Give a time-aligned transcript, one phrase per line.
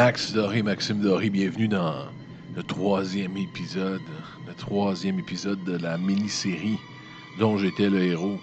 [0.00, 2.06] Max Doré, Maxime Doré, bienvenue dans
[2.54, 4.00] le troisième épisode,
[4.46, 6.78] le troisième épisode de la mini-série
[7.40, 8.38] dont j'étais le héros.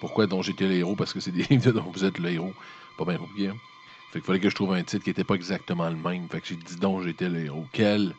[0.00, 0.96] Pourquoi dont j'étais le héros?
[0.96, 2.54] Parce que c'est des livres dont vous êtes le héros.
[2.96, 3.56] Pas bien compliqué, hein?
[4.14, 6.26] Fait fallait que je trouve un titre qui n'était pas exactement le même.
[6.30, 7.66] Fait que j'ai dit dont j'étais le héros.
[7.74, 8.14] Quel,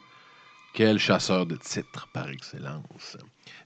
[0.74, 3.18] quel chasseur de titres par excellence.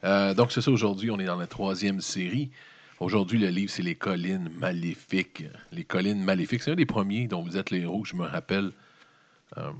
[0.06, 2.52] Euh, donc c'est ça, aujourd'hui, on est dans la troisième série.
[3.02, 5.44] Aujourd'hui, le livre, c'est Les collines maléfiques.
[5.72, 8.06] Les collines maléfiques, c'est un des premiers dont vous êtes les héros.
[8.06, 8.74] Je me rappelle
[9.58, 9.72] euh,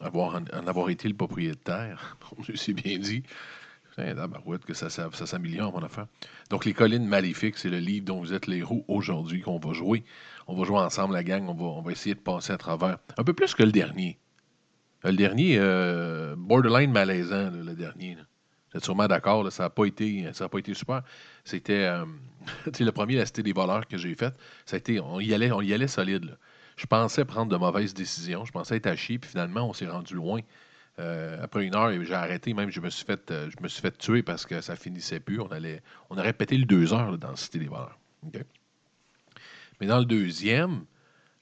[0.00, 2.18] avoir, en, avoir été le propriétaire.
[2.56, 3.22] C'est bien dit.
[3.96, 6.08] Un que ça, ça, ça s'améliore, mon affaire.
[6.50, 9.72] Donc, Les collines maléfiques, c'est le livre dont vous êtes les héros aujourd'hui qu'on va
[9.72, 10.04] jouer.
[10.46, 11.48] On va jouer ensemble, la gang.
[11.48, 12.98] On va, on va essayer de passer à travers.
[13.16, 14.18] Un peu plus que le dernier.
[15.04, 18.18] Le dernier, euh, borderline malaisant, le dernier.
[18.70, 21.02] Vous êtes sûrement d'accord, ça n'a pas, été, pas été super.
[21.44, 22.04] C'était euh,
[22.80, 24.34] le premier, la Cité des voleurs que j'ai fait.
[24.66, 26.36] Ça a été, on y allait, on y allait solide.
[26.76, 28.44] Je pensais prendre de mauvaises décisions.
[28.44, 30.40] Je pensais être à chier, puis finalement, on s'est rendu loin.
[30.98, 33.80] Euh, après une heure, j'ai arrêté, même je me suis fait, euh, je me suis
[33.80, 35.40] fait tuer parce que ça finissait plus.
[35.40, 37.98] On allait, on aurait pété le deux heures dans la Cité des voleurs.
[39.80, 40.84] Mais dans le deuxième,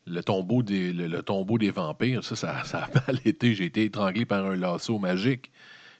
[0.06, 3.54] le tombeau des, le, tombeau des vampires, ça, ça, ça a mal été.
[3.54, 5.50] J'ai été étranglé par un lasso magique.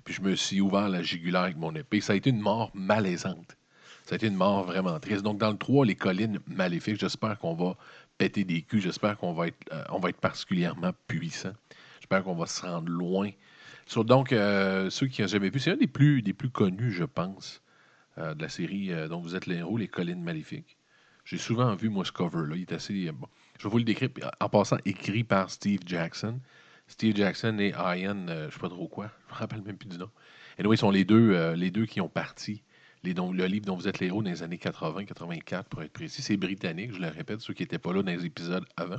[0.07, 2.01] Puis je me suis ouvert la jugulaire avec mon épée.
[2.01, 3.57] Ça a été une mort malaisante.
[4.05, 5.23] Ça a été une mort vraiment triste.
[5.23, 7.77] Donc, dans le 3, les collines maléfiques, j'espère qu'on va
[8.17, 8.81] péter des culs.
[8.81, 11.53] J'espère qu'on va, être, euh, particulièrement puissant.
[11.99, 13.31] J'espère qu'on va se rendre loin.
[13.97, 17.05] donc, euh, ceux qui n'ont jamais vu, c'est un des plus, des plus connus, je
[17.05, 17.61] pense,
[18.19, 20.77] euh, de la série dont vous êtes les héros, Les collines maléfiques.
[21.25, 22.55] J'ai souvent vu, moi, ce cover-là.
[22.55, 22.95] Il est assez.
[22.95, 24.11] Je vais vous le décrire.
[24.41, 26.39] En passant, écrit par Steve Jackson.
[26.89, 29.77] Steve Jackson et Ian, euh, je ne sais pas trop quoi, je me rappelle même
[29.77, 30.11] plus du nom.
[30.57, 32.63] Et anyway, ils sont les deux, euh, les qui ont parti
[33.03, 36.23] les, le livre dont vous êtes l'héros dans les années 80-84, pour être précis.
[36.23, 38.99] C'est britannique, je le répète, ceux qui n'étaient pas là dans les épisodes avant.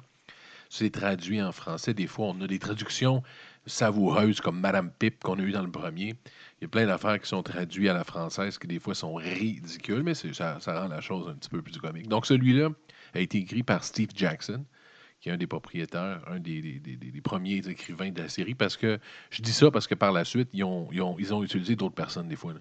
[0.70, 1.94] C'est traduit en français.
[1.94, 3.24] Des fois, on a des traductions
[3.66, 6.10] savoureuses comme Madame Pip qu'on a eu dans le premier.
[6.60, 9.14] Il y a plein d'affaires qui sont traduites à la française qui, des fois, sont
[9.16, 12.10] ridicules, mais ça rend la chose un petit peu plus comique.
[12.10, 12.70] Donc, celui-là
[13.14, 14.66] a été écrit par Steve Jackson
[15.20, 16.82] qui est un des propriétaires, un des,
[17.24, 20.50] premiers écrivains de la série, parce que je dis ça parce que par la suite,
[20.54, 20.88] ils ont,
[21.44, 22.54] utilisé d'autres personnes des fois.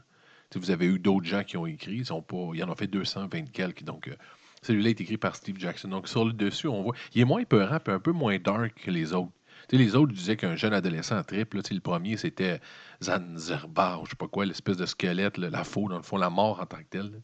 [0.54, 2.86] Vous avez eu d'autres gens qui ont écrit, ils, ont pas, ils en ont fait
[2.86, 4.14] 220 quelques, donc euh,
[4.62, 5.88] celui-là est écrit par Steve Jackson.
[5.88, 8.72] Donc sur le dessus, on voit, il est moins peurant, puis un peu moins dark
[8.82, 9.32] que les autres.
[9.70, 11.58] les autres disaient qu'un jeune adolescent triple.
[11.58, 12.60] le premier, c'était
[13.02, 16.60] Zanzibar, je sais pas quoi, l'espèce de squelette, la faux, dans le fond, la mort
[16.60, 17.22] en tant que telle.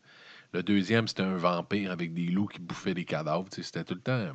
[0.53, 3.47] Le deuxième, c'était un vampire avec des loups qui bouffaient des cadavres.
[3.51, 4.33] C'était tout le temps.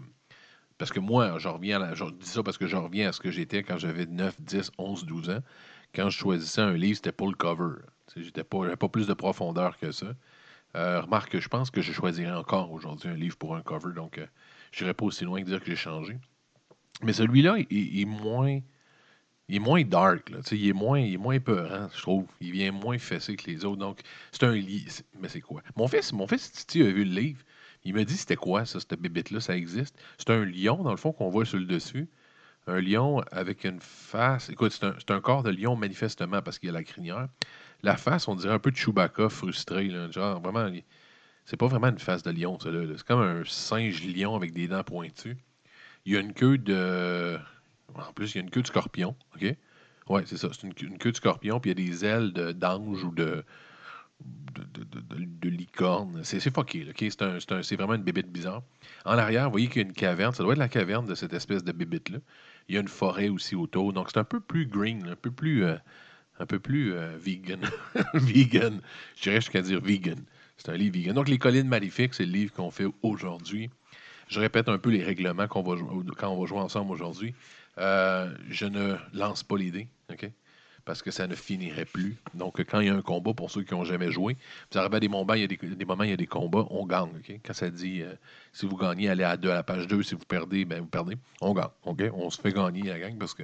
[0.77, 3.19] Parce que moi, je reviens à je dis ça parce que je reviens à ce
[3.19, 5.39] que j'étais quand j'avais 9, 10, 11, 12 ans.
[5.95, 7.81] Quand je choisissais un livre, c'était pour le cover.
[8.15, 10.07] J'étais pas, pas plus de profondeur que ça.
[10.75, 14.17] Euh, remarque, je pense que je choisirais encore aujourd'hui un livre pour un cover, donc
[14.17, 14.27] euh,
[14.71, 16.17] je n'irai pas aussi loin que dire que j'ai changé.
[17.03, 18.59] Mais celui-là, il, est moins.
[19.47, 22.25] Il est moins dark, là, il, est moins, il est moins peurant, je trouve.
[22.41, 23.77] Il vient moins fessé que les autres.
[23.77, 24.01] Donc,
[24.31, 24.91] c'est un livre.
[25.19, 25.61] Mais c'est quoi?
[25.75, 27.41] Mon fils, mon fils Titi a vu le livre.
[27.87, 29.97] Il m'a dit c'était quoi ça, cette bébête-là, ça existe.
[30.17, 32.09] C'est un lion, dans le fond, qu'on voit sur le dessus.
[32.67, 34.49] Un lion avec une face.
[34.49, 37.29] Écoute, c'est un, corps de lion, manifestement, parce qu'il a la crinière.
[37.83, 39.89] La face, on dirait un peu de Chewbacca frustré.
[40.11, 40.69] genre, vraiment,
[41.45, 42.71] c'est pas vraiment une face de lion, ça.
[42.73, 45.37] C'est comme un singe lion avec des dents pointues.
[46.05, 47.39] Il y a une queue de.
[47.95, 49.15] En plus, il y a une queue de scorpion.
[49.33, 49.55] OK?
[50.09, 50.49] Ouais, c'est ça.
[50.51, 53.45] C'est une, queue de scorpion, puis il y a des ailes d'ange ou de,
[54.23, 56.21] de, licorne.
[56.23, 56.85] C'est fucké.
[57.61, 58.63] C'est vraiment une bébête bizarre.
[59.05, 60.33] En arrière, vous voyez qu'il y a une caverne.
[60.33, 62.19] Ça doit être la caverne de cette espèce de bébête-là.
[62.67, 63.93] Il y a une forêt aussi autour.
[63.93, 65.75] Donc, c'est un peu plus green, un peu plus, euh,
[66.39, 67.61] un peu plus euh, vegan.
[68.13, 68.81] vegan.
[69.15, 70.19] Je dirais jusqu'à dire vegan.
[70.57, 71.13] C'est un livre vegan.
[71.13, 73.69] Donc, Les collines maléfiques, c'est le livre qu'on fait aujourd'hui.
[74.27, 75.75] Je répète un peu les règlements qu'on va
[76.17, 77.33] quand on va jouer ensemble aujourd'hui.
[77.77, 79.87] Euh, je ne lance pas l'idée.
[80.11, 80.29] OK?
[80.87, 82.15] Parce que ça ne finirait plus.
[82.33, 84.37] Donc, quand il y a un combat, pour ceux qui n'ont jamais joué,
[84.71, 86.65] vous arrivez à des moments, il y a des, moments, il y a des combats,
[86.69, 87.09] on gagne.
[87.45, 88.13] Quand ça dit, euh,
[88.53, 90.87] si vous gagnez, allez à, deux, à la page 2, si vous perdez, ben, vous
[90.87, 92.11] perdez, on gagne.
[92.13, 93.43] On se fait gagner la gang parce que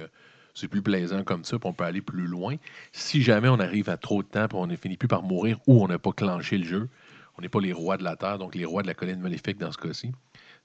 [0.54, 2.56] c'est plus plaisant comme ça, puis on peut aller plus loin.
[2.92, 5.58] Si jamais on arrive à trop de temps, puis on ne finit plus par mourir
[5.66, 6.88] ou on n'a pas clenché le jeu,
[7.36, 9.58] on n'est pas les rois de la Terre, donc les rois de la colline maléfique
[9.58, 10.12] dans ce cas-ci.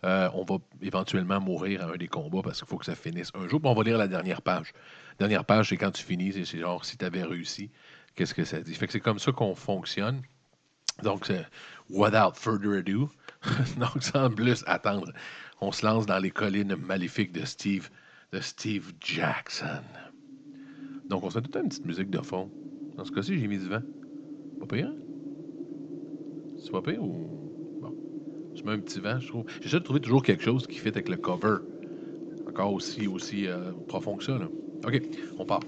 [0.05, 3.31] Euh, on va éventuellement mourir à un des combats parce qu'il faut que ça finisse
[3.33, 3.59] un jour.
[3.63, 4.71] On va lire la dernière page.
[5.19, 7.69] Dernière page, c'est quand tu finis, c'est genre si tu avais réussi,
[8.15, 8.73] qu'est-ce que ça dit?
[8.75, 10.21] Fait c'est comme ça qu'on fonctionne.
[11.03, 11.31] Donc,
[11.89, 13.09] without further ado,
[13.77, 15.11] donc sans plus attendre,
[15.61, 17.89] on se lance dans les collines maléfiques de Steve,
[18.31, 19.83] de Steve Jackson.
[21.09, 22.49] Donc, on se fait toute une petite musique de fond.
[22.97, 23.81] Dans ce cas-ci, j'ai mis du vent.
[24.59, 24.91] Pas pire?
[26.57, 27.38] C'est pas pire ou.
[28.65, 29.45] Un petit je trouve.
[29.61, 31.57] J'essaie de trouver toujours quelque chose qui fait avec le cover.
[32.47, 34.39] encore aussi, aussi euh, profond que ça.
[34.85, 35.01] OK,
[35.37, 35.61] on part.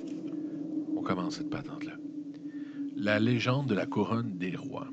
[0.95, 1.93] On commence cette patente-là.
[2.95, 4.87] La légende de la couronne des rois.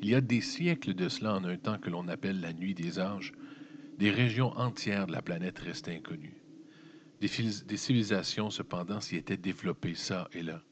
[0.00, 2.74] Il y a des siècles de cela, en un temps que l'on appelle la nuit
[2.74, 3.32] des âges,
[3.98, 6.42] des régions entières de la planète restaient inconnues.
[7.20, 7.28] Des,
[7.66, 10.62] des civilisations, cependant, s'y étaient développées ça et là,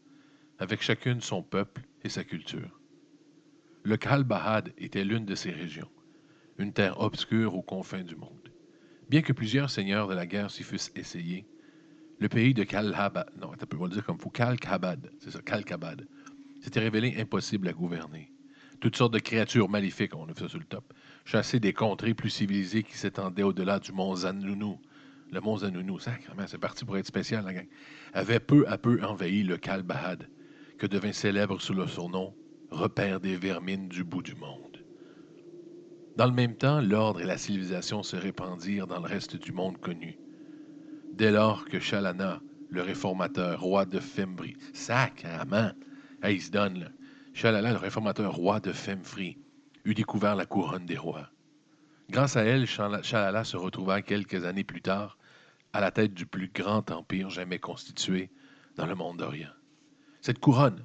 [0.58, 2.81] avec chacune son peuple et sa culture.
[3.84, 5.88] Le Kalbahad était l'une de ces régions,
[6.61, 8.53] une terre obscure aux confins du monde.
[9.09, 11.47] Bien que plusieurs seigneurs de la guerre s'y fussent essayés,
[12.21, 16.07] le pays de Kalhabad, non, on va le dire comme faut, Kalkabad, c'est ça, Kalkabad,
[16.61, 18.31] s'était révélé impossible à gouverner.
[18.79, 20.93] Toutes sortes de créatures maléfiques, on a fait ça sur le top,
[21.25, 24.79] chassaient des contrées plus civilisées qui s'étendaient au-delà du mont Zanounou.
[25.33, 27.69] Le mont Zanounou, sacrément, c'est parti pour être spécial, la gang,
[28.13, 30.29] avait peu à peu envahi le Kalbahad,
[30.79, 32.35] que devint célèbre sous le surnom
[32.71, 34.69] repère des vermines du bout du monde.
[36.17, 39.79] Dans le même temps, l'ordre et la civilisation se répandirent dans le reste du monde
[39.79, 40.19] connu.
[41.12, 42.41] Dès lors que Chalana,
[42.71, 45.73] le réformateur, roi de Fembri, sacrament,
[46.23, 46.89] hey, il se donne, là.
[47.33, 49.39] Chalana, le réformateur, roi de Femfri,
[49.85, 51.31] eut découvert la couronne des rois.
[52.11, 55.17] Grâce à elle, Chalala se retrouva quelques années plus tard
[55.73, 58.31] à la tête du plus grand empire jamais constitué
[58.77, 59.53] dans le monde d'Orient.
[60.21, 60.85] Cette couronne,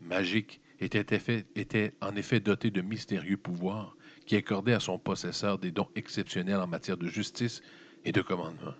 [0.00, 5.88] magique, était, en effet doté de mystérieux pouvoirs qui accordaient à son possesseur des dons
[5.94, 7.62] exceptionnels en matière de justice
[8.04, 8.74] et de commandement.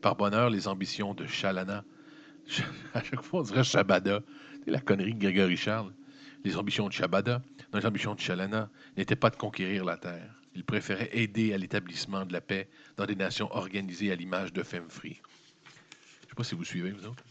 [0.00, 1.84] Par bonheur, les ambitions de Chalana,
[2.94, 4.22] à chaque fois on dirait Shabada,
[4.64, 5.92] c'est la connerie de Grégory Charles,
[6.44, 7.42] les ambitions de Shabada,
[7.74, 10.34] les ambitions de Chalana, n'étaient pas de conquérir la terre.
[10.54, 14.62] Il préférait aider à l'établissement de la paix dans des nations organisées à l'image de
[14.62, 15.20] Femfree.
[15.22, 17.24] Je ne sais pas si vous suivez, vous autres.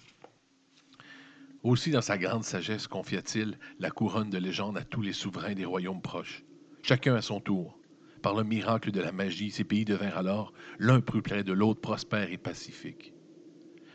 [1.64, 5.66] Aussi, dans sa grande sagesse, confia-t-il la couronne de légende à tous les souverains des
[5.66, 6.44] royaumes proches,
[6.82, 7.78] chacun à son tour.
[8.22, 11.80] Par le miracle de la magie, ces pays devinrent alors l'un plus près de l'autre
[11.80, 13.14] prospères et pacifiques.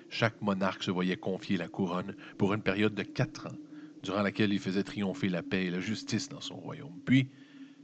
[0.09, 3.59] Chaque monarque se voyait confier la couronne pour une période de quatre ans,
[4.03, 7.01] durant laquelle il faisait triompher la paix et la justice dans son royaume.
[7.05, 7.29] Puis,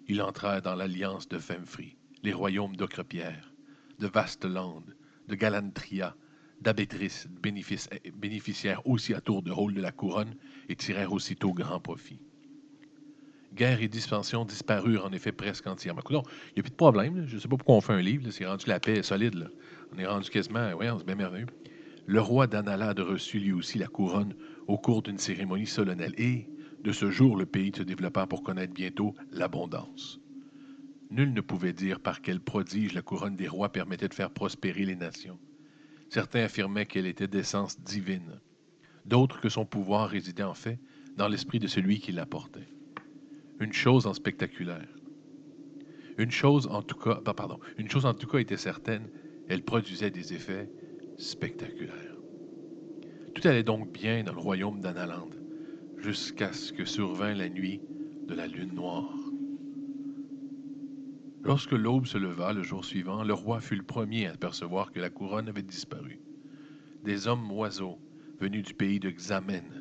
[0.06, 3.52] il entra dans l'alliance de Femfri, les royaumes d'Ocrepierre,
[3.98, 4.84] de Vasteland,
[5.28, 6.16] de Galantria,
[6.60, 10.36] d'Abétrice, bénéficièrent aussi à tour de rôle de la couronne
[10.68, 12.20] et tirèrent aussitôt grand profit.
[13.52, 16.02] Guerre et dispension disparurent en effet presque entièrement.
[16.08, 16.20] il n'y
[16.60, 17.24] a plus de problème.
[17.26, 18.30] Je ne sais pas pourquoi on fait un livre.
[18.30, 19.50] C'est rendu la paix solide.
[19.92, 20.70] On est rendu quasiment.
[20.78, 21.46] Oui, c'est bien merveilleux.
[22.06, 24.34] Le roi d'Analade reçut lui aussi la couronne
[24.66, 26.14] au cours d'une cérémonie solennelle.
[26.16, 26.48] Et,
[26.84, 30.20] de ce jour, le pays se développa pour connaître bientôt l'abondance.
[31.10, 34.84] Nul ne pouvait dire par quel prodige la couronne des rois permettait de faire prospérer
[34.84, 35.38] les nations.
[36.08, 38.40] Certains affirmaient qu'elle était d'essence divine,
[39.04, 40.78] d'autres que son pouvoir résidait en fait
[41.16, 42.68] dans l'esprit de celui qui l'apportait.
[43.60, 44.14] Une chose en
[48.14, 49.10] tout cas était certaine,
[49.48, 50.70] elle produisait des effets
[51.18, 52.16] spectaculaires.
[53.34, 55.28] Tout allait donc bien dans le royaume d'Analand,
[55.98, 57.82] jusqu'à ce que survint la nuit
[58.26, 59.14] de la lune noire.
[61.42, 65.00] Lorsque l'aube se leva le jour suivant, le roi fut le premier à apercevoir que
[65.00, 66.20] la couronne avait disparu.
[67.04, 67.98] Des hommes oiseaux,
[68.38, 69.79] venus du pays de Xamen,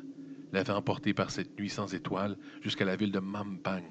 [0.52, 3.82] l'avaient emporté par cette nuit sans étoiles jusqu'à la ville de Mampang,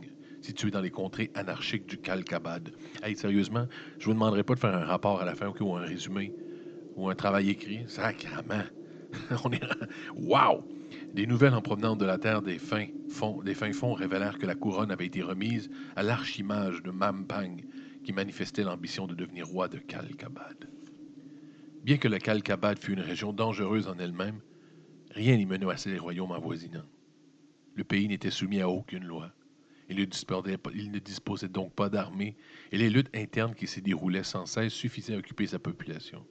[0.41, 2.71] située dans les contrées anarchiques du Kalkabad.
[3.03, 5.81] Hey, sérieusement, je vous demanderai pas de faire un rapport à la fin ou un
[5.81, 6.33] résumé
[6.95, 7.83] ou un travail écrit.
[7.87, 8.63] Sacrement!
[9.43, 9.61] On est...
[10.15, 10.63] Wow!
[11.13, 14.45] Des nouvelles en provenance de la terre des fins, fonds, des fins fonds révélèrent que
[14.45, 17.57] la couronne avait été remise à l'archimage de Mampang,
[18.03, 20.69] qui manifestait l'ambition de devenir roi de Kalkabad.
[21.83, 24.39] Bien que le Kalkabad fût une région dangereuse en elle-même,
[25.19, 26.87] rien n'y menaçait les royaumes avoisinants.
[27.75, 29.33] Le pays n'était soumis à aucune loi.
[29.89, 32.37] Il ne, disposait, donc pas d'armée,
[32.71, 36.25] et les luttes internes qui s'y déroulaient sans cesse suffisaient à occuper sa population.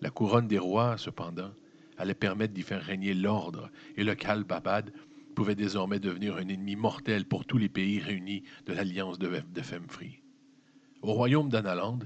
[0.00, 1.52] La couronne des rois, cependant,
[1.96, 4.92] allait permettre d'y faire régner l'ordre, et le Kalbabad
[5.36, 9.62] pouvait désormais devenir un ennemi mortel pour tous les pays réunis de l'alliance de, de
[9.62, 10.22] Femfree.
[11.02, 12.00] Au royaume d'Analand,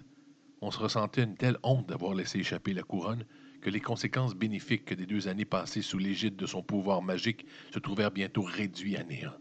[0.61, 3.25] on se ressentait une telle honte d'avoir laissé échapper la couronne
[3.61, 7.79] que les conséquences bénéfiques des deux années passées sous l'égide de son pouvoir magique se
[7.79, 9.37] trouvèrent bientôt réduits à néant.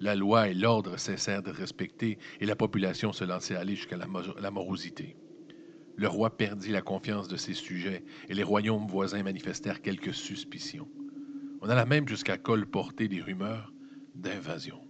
[0.00, 3.96] La loi et l'ordre cessèrent d'être respectés et la population se lançait à aller jusqu'à
[3.96, 5.16] la morosité.
[5.96, 10.88] Le roi perdit la confiance de ses sujets et les royaumes voisins manifestèrent quelques suspicions.
[11.60, 13.72] On alla même jusqu'à colporter des rumeurs
[14.14, 14.80] d'invasion.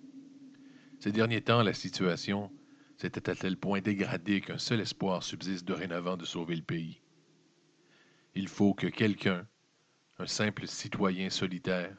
[1.01, 2.51] Ces derniers temps, la situation
[2.97, 7.02] s'était à tel point dégradée qu'un seul espoir subsiste dorénavant de sauver le pays.
[8.35, 9.47] Il faut que quelqu'un,
[10.19, 11.95] un simple citoyen solitaire,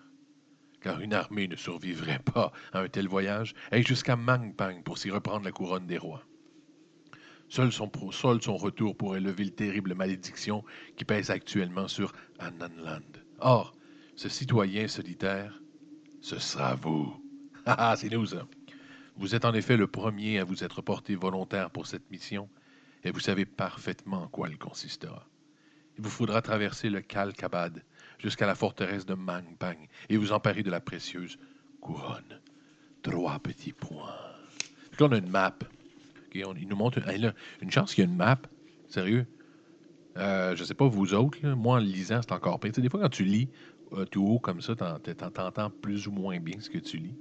[0.82, 5.12] car une armée ne survivrait pas à un tel voyage, aille jusqu'à Mangpang pour s'y
[5.12, 6.24] reprendre la couronne des rois.
[7.50, 10.64] Seul son, seul son retour pourrait lever le terrible malédiction
[10.98, 13.02] qui pèse actuellement sur Ananland.
[13.40, 13.76] Or,
[14.16, 15.62] ce citoyen solitaire,
[16.22, 17.20] ce sera vous.
[17.66, 18.46] Ah, c'est nous, ça.
[19.16, 22.50] Vous êtes en effet le premier à vous être porté volontaire pour cette mission,
[23.06, 25.30] et vous savez parfaitement en quoi elle consistera.
[25.98, 27.84] Il vous faudra traverser le Kalkabad
[28.20, 31.38] jusqu'à la forteresse de Mangbang et vous emparer de la précieuse
[31.82, 32.42] couronne.
[33.02, 34.16] Trois petits points.
[35.00, 35.56] là, on a une map.
[36.34, 37.00] il nous montre
[37.62, 38.40] une chance qu'il y a une map.
[38.88, 39.26] Sérieux?
[40.18, 42.72] Euh, je sais pas vous autres, moi en lisant, c'est encore pire.
[42.72, 43.50] des fois, quand tu lis
[43.94, 47.16] euh, tout haut comme ça, tu entends plus ou moins bien ce que tu lis.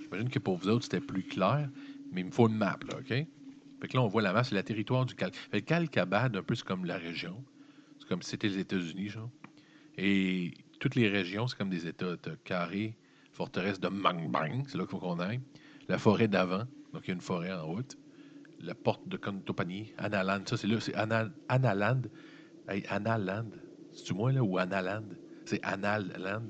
[0.00, 1.68] J'imagine que pour vous autres, c'était plus clair,
[2.12, 3.08] mais il me faut une map, là, OK?
[3.08, 5.30] Fait que là, on voit la map, c'est le territoire du Cal.
[5.52, 7.44] Le Calcabad, un peu, c'est comme la région.
[8.08, 9.30] Comme si c'était les États-Unis, genre.
[9.96, 12.16] Et toutes les régions, c'est comme des États.
[12.16, 12.96] T'as Carré,
[13.32, 15.40] forteresse de Mangbang, c'est là qu'il faut qu'on aille.
[15.88, 17.96] La forêt d'avant, donc il y a une forêt en route.
[18.60, 22.02] La porte de Contopani, Analand, ça c'est là, c'est Analand.
[22.68, 23.50] Hey, Analand,
[23.92, 25.04] c'est-tu moi là, ou Analand?
[25.44, 26.42] C'est Analand.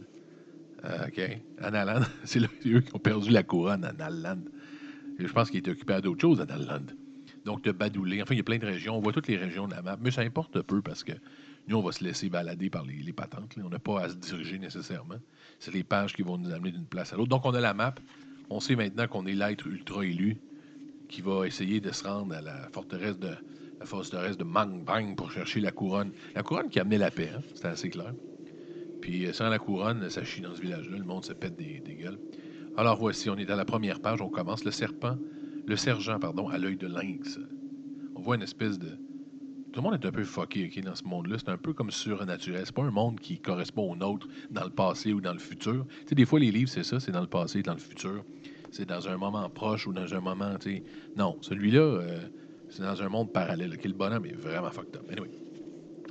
[0.85, 1.21] Euh, OK.
[1.59, 4.43] Analand, c'est eux qui ont perdu la couronne, Analand.
[5.19, 6.87] je pense qu'il était occupé à d'autres choses, Analand.
[7.45, 8.21] Donc, de Badoulé.
[8.23, 8.97] Enfin, il y a plein de régions.
[8.97, 9.97] On voit toutes les régions de la map.
[10.00, 11.12] Mais ça importe peu parce que
[11.69, 13.55] nous, on va se laisser balader par les, patentes.
[13.63, 15.19] On n'a pas à se diriger nécessairement.
[15.59, 17.29] C'est les pages qui vont nous amener d'une place à l'autre.
[17.29, 17.95] Donc, on a la map.
[18.51, 20.39] On sait maintenant qu'on est l'être ultra élu
[21.09, 23.31] qui va essayer de se rendre à la forteresse de
[23.81, 26.11] la forteresse de Mang Bang pour chercher la couronne.
[26.35, 27.43] La couronne qui amenait la paix, hein?
[27.55, 28.13] c'était assez clair.
[29.01, 31.81] Puis euh, sans la couronne, ça chie dans ce village-là, le monde se pète des,
[31.81, 32.19] gueules.
[32.77, 34.65] Alors voici, on est à la première page, on commence.
[34.65, 35.17] Le serpent,
[35.67, 37.39] le sergent, pardon, à l'œil de lynx.
[38.15, 38.99] On voit une espèce de.
[39.79, 41.37] Le monde est un peu fucké dans ce monde-là.
[41.39, 42.63] C'est un peu comme surnaturel.
[42.67, 45.87] C'est pas un monde qui correspond au nôtre dans le passé ou dans le futur.
[46.01, 48.25] Tu sais, des fois, les livres, c'est ça, c'est dans le passé, dans le futur.
[48.73, 50.83] C'est dans un moment proche ou dans un moment, tu sais.
[51.17, 52.19] Non, celui-là, euh,
[52.69, 53.71] c'est dans un monde parallèle.
[53.71, 55.09] Le bonhomme est vraiment fucked up.
[55.13, 55.31] Anyway.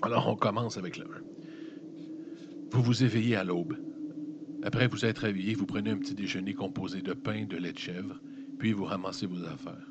[0.02, 1.08] Alors, on commence avec le 1.
[2.72, 3.78] Vous vous éveillez à l'aube.
[4.64, 7.80] Après vous être réveillé, vous prenez un petit déjeuner composé de pain, de lait de
[7.80, 8.16] chèvre,
[8.60, 9.88] puis vous ramassez vos affaires.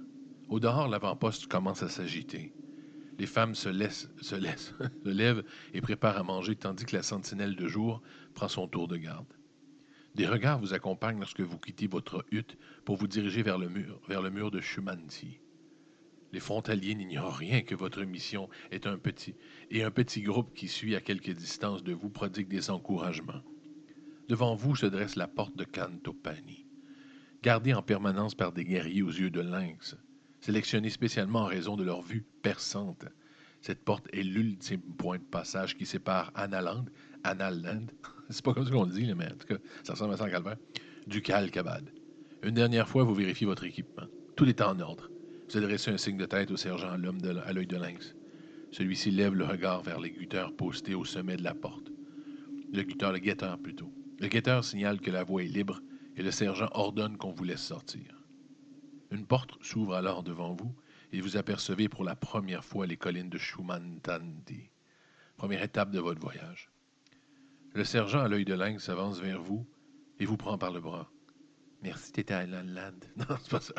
[0.49, 2.55] Au dehors, l'avant-poste commence à s'agiter.
[3.19, 5.43] Les femmes se, laissent, se, laissent, se lèvent
[5.73, 8.03] et préparent à manger, tandis que la sentinelle de jour
[8.35, 9.27] prend son tour de garde.
[10.15, 14.51] Des regards vous accompagnent lorsque vous quittez votre hutte pour vous diriger vers le mur,
[14.51, 15.41] de Shumanti.
[16.33, 19.35] Les frontaliers n'ignorent rien que votre mission est un petit,
[19.71, 23.43] et un petit groupe qui suit à quelque distance de vous prodigue des encouragements.
[24.29, 26.67] Devant vous se dresse la porte de Cantopani,
[27.43, 29.97] gardée en permanence par des guerriers aux yeux de lynx,
[30.47, 33.05] sélectionnés spécialement en raison de leur vue perçante.
[33.63, 36.85] Cette porte est l'ultime point de passage qui sépare Analand,
[37.25, 37.87] Analand,
[38.31, 40.31] c'est pas comme ça qu'on le dit, mais en tout cas, ça ressemble à ça
[40.31, 40.57] calvaire,
[41.09, 41.91] du Calcabad.
[42.45, 44.07] Une dernière fois, vous vérifiez votre équipement.
[44.37, 45.11] Tout est en ordre.
[45.51, 48.15] Vous adressez un signe de tête au sergent l'homme à l'œil de lynx.
[48.71, 51.91] Celui-ci lève le regard vers les guetteurs postés au sommet de la porte.
[52.73, 53.93] Le guetteur, le guetteur plutôt.
[54.21, 55.81] Le guetteur signale que la voie est libre
[56.17, 58.16] et le sergent ordonne qu'on vous laisse sortir.
[59.11, 60.75] Une porte s'ouvre alors devant vous
[61.13, 64.71] et vous apercevez pour la première fois les collines de Shumantandi,
[65.37, 66.71] première étape de votre voyage.
[67.75, 69.67] Le sergent à l'œil de lynx s'avance vers vous
[70.19, 71.11] et vous prend par le bras.
[71.83, 72.93] Merci, t'étais à Land.
[73.17, 73.75] Non, c'est pas ça.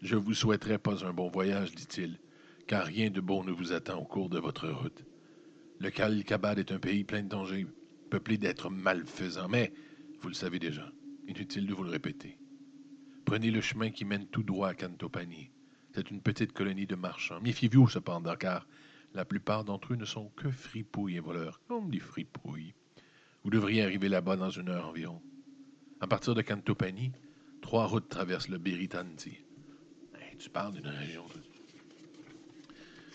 [0.00, 2.18] Je vous souhaiterais pas un bon voyage, dit-il,
[2.66, 5.04] car rien de bon ne vous attend au cours de votre route.
[5.78, 7.66] Le Kalkabad est un pays plein de dangers,
[8.10, 9.72] peuplé d'êtres malfaisants, mais
[10.20, 10.90] vous le savez déjà.
[11.28, 12.38] Inutile de vous le répéter.
[13.24, 15.50] Prenez le chemin qui mène tout droit à Cantopani.
[15.94, 17.40] C'est une petite colonie de marchands.
[17.40, 18.66] Méfiez-vous cependant, car
[19.14, 22.74] la plupart d'entre eux ne sont que fripouilles et voleurs, comme des fripouilles.
[23.44, 25.20] Vous devriez arriver là-bas dans une heure environ.
[26.00, 27.12] À partir de Cantopani,
[27.62, 29.38] Trois routes traversent le Beritanti.
[30.38, 31.24] tu parles d'une région.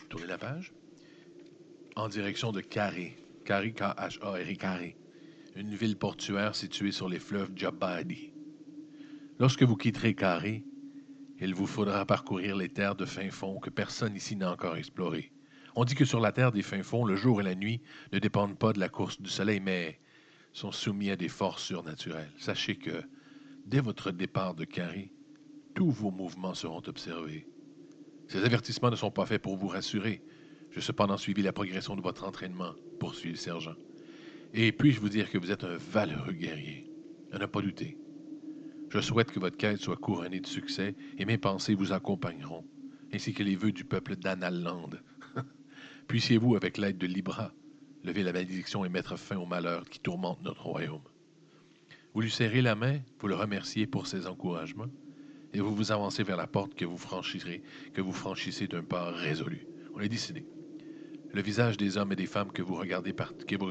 [0.09, 0.73] Tournez la page.
[1.95, 3.17] En direction de Carré.
[3.45, 4.95] Carré, K-H-A-R-E, Carré.
[5.55, 8.31] Une ville portuaire située sur les fleuves Jabadi.
[9.39, 10.63] Lorsque vous quitterez Carré,
[11.39, 15.32] il vous faudra parcourir les terres de fin fond que personne ici n'a encore explorées.
[15.75, 18.20] On dit que sur la terre des fins fonds, le jour et la nuit ne
[18.20, 20.00] dépendent pas de la course du soleil, mais
[20.53, 22.32] sont soumis à des forces surnaturelles.
[22.38, 23.03] Sachez que
[23.67, 25.12] Dès votre départ de Carré,
[25.75, 27.46] tous vos mouvements seront observés.
[28.29, 30.24] Ces avertissements ne sont pas faits pour vous rassurer.
[30.72, 33.75] J'ai cependant suivi la progression de votre entraînement, poursuit le sergent.
[34.53, 36.89] Et puis-je vous dire que vous êtes un valeureux guerrier,
[37.34, 37.98] à ne pas douter.
[38.89, 42.63] Je souhaite que votre quête soit couronnée de succès et mes pensées vous accompagneront,
[43.13, 44.91] ainsi que les vœux du peuple d'Analland.
[46.08, 47.51] Puissiez-vous, avec l'aide de Libra,
[48.06, 51.01] lever la malédiction et mettre fin au malheur qui tourmente notre royaume.
[52.13, 54.89] Vous lui serrez la main, vous le remerciez pour ses encouragements,
[55.53, 57.63] et vous vous avancez vers la porte que vous franchirez,
[57.94, 59.67] que vous franchissez d'un pas résolu.
[59.96, 60.46] On est décidé.
[61.34, 63.70] Le visage des hommes et des femmes que vous regardez, que vous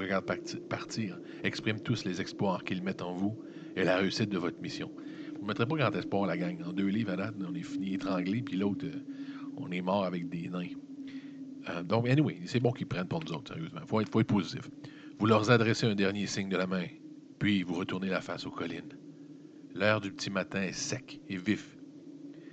[0.68, 3.38] partir exprime tous les espoirs qu'ils mettent en vous
[3.76, 4.90] et la réussite de votre mission.
[5.34, 6.58] Vous ne mettrez pas grand espoir, la gang.
[6.66, 9.04] En deux livres à on est fini étranglé, puis l'autre, euh,
[9.56, 10.64] on est mort avec des nains.
[11.68, 13.80] Euh, donc, anyway, c'est bon qu'ils prennent pour nous autres, sérieusement.
[13.82, 14.68] Il faut être, faut être positif.
[15.18, 16.86] Vous leur adressez un dernier signe de la main,
[17.38, 18.96] puis vous retournez la face aux collines.
[19.74, 21.76] L'air du petit matin est sec et vif,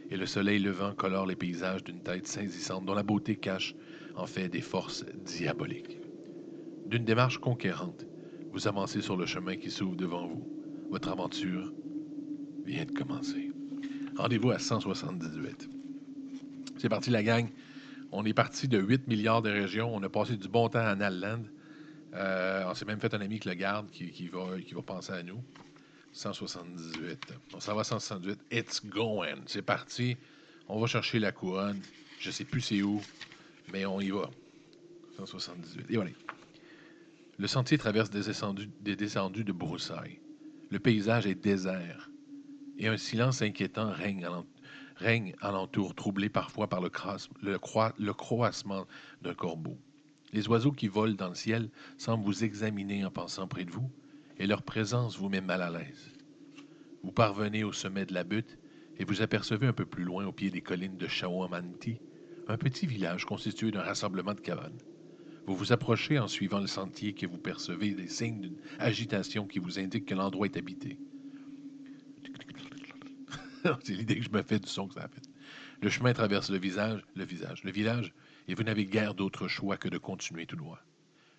[0.09, 3.75] et le soleil levant colore les paysages d'une tête saisissante dont la beauté cache
[4.15, 5.99] en fait des forces diaboliques.
[6.85, 8.05] D'une démarche conquérante,
[8.51, 10.62] vous avancez sur le chemin qui s'ouvre devant vous.
[10.93, 11.73] Votre aventure
[12.67, 13.51] vient de commencer.
[14.15, 15.67] Rendez-vous à 178.
[16.77, 17.49] C'est parti la gang.
[18.11, 19.91] On est parti de 8 milliards de régions.
[19.91, 21.45] On a passé du bon temps à Nalland.
[22.13, 25.23] Euh, on s'est même fait un ami avec le garde qui, va, qui penser à
[25.23, 25.43] nous.
[26.11, 27.33] 178.
[27.55, 28.39] On s'en va à 178.
[28.51, 29.41] It's going.
[29.47, 30.15] C'est parti.
[30.69, 31.81] On va chercher la couronne.
[32.19, 33.01] Je sais plus c'est où,
[33.71, 34.29] mais on y va.
[35.17, 35.89] 178.
[35.89, 36.11] Et voilà.
[37.39, 40.19] Le sentier traverse des descendus de broussailles.
[40.73, 42.09] Le paysage est désert
[42.79, 44.27] et un silence inquiétant règne,
[44.95, 46.89] règne alentour, troublé parfois par le,
[48.13, 48.87] croassement
[49.21, 49.77] d'un corbeau.
[50.31, 53.91] Les oiseaux qui volent dans le ciel semblent vous examiner en passant près de vous,
[54.39, 56.09] et leur présence vous met mal à l'aise.
[57.03, 58.57] Vous parvenez au sommet de la butte
[58.97, 61.99] et vous apercevez un peu plus loin, au pied des collines de Shawamanti,
[62.47, 64.79] un petit village constitué d'un rassemblement de cabanes.
[65.45, 69.59] Vous vous approchez en suivant le sentier que vous percevez des signes d'une agitation qui
[69.59, 70.97] vous indique que l'endroit est habité.
[73.83, 75.21] C'est l'idée que je me fais du son que ça a fait.
[75.81, 78.13] Le chemin traverse le visage, le visage, le village,
[78.47, 80.79] et vous n'avez guère d'autre choix que de continuer tout droit.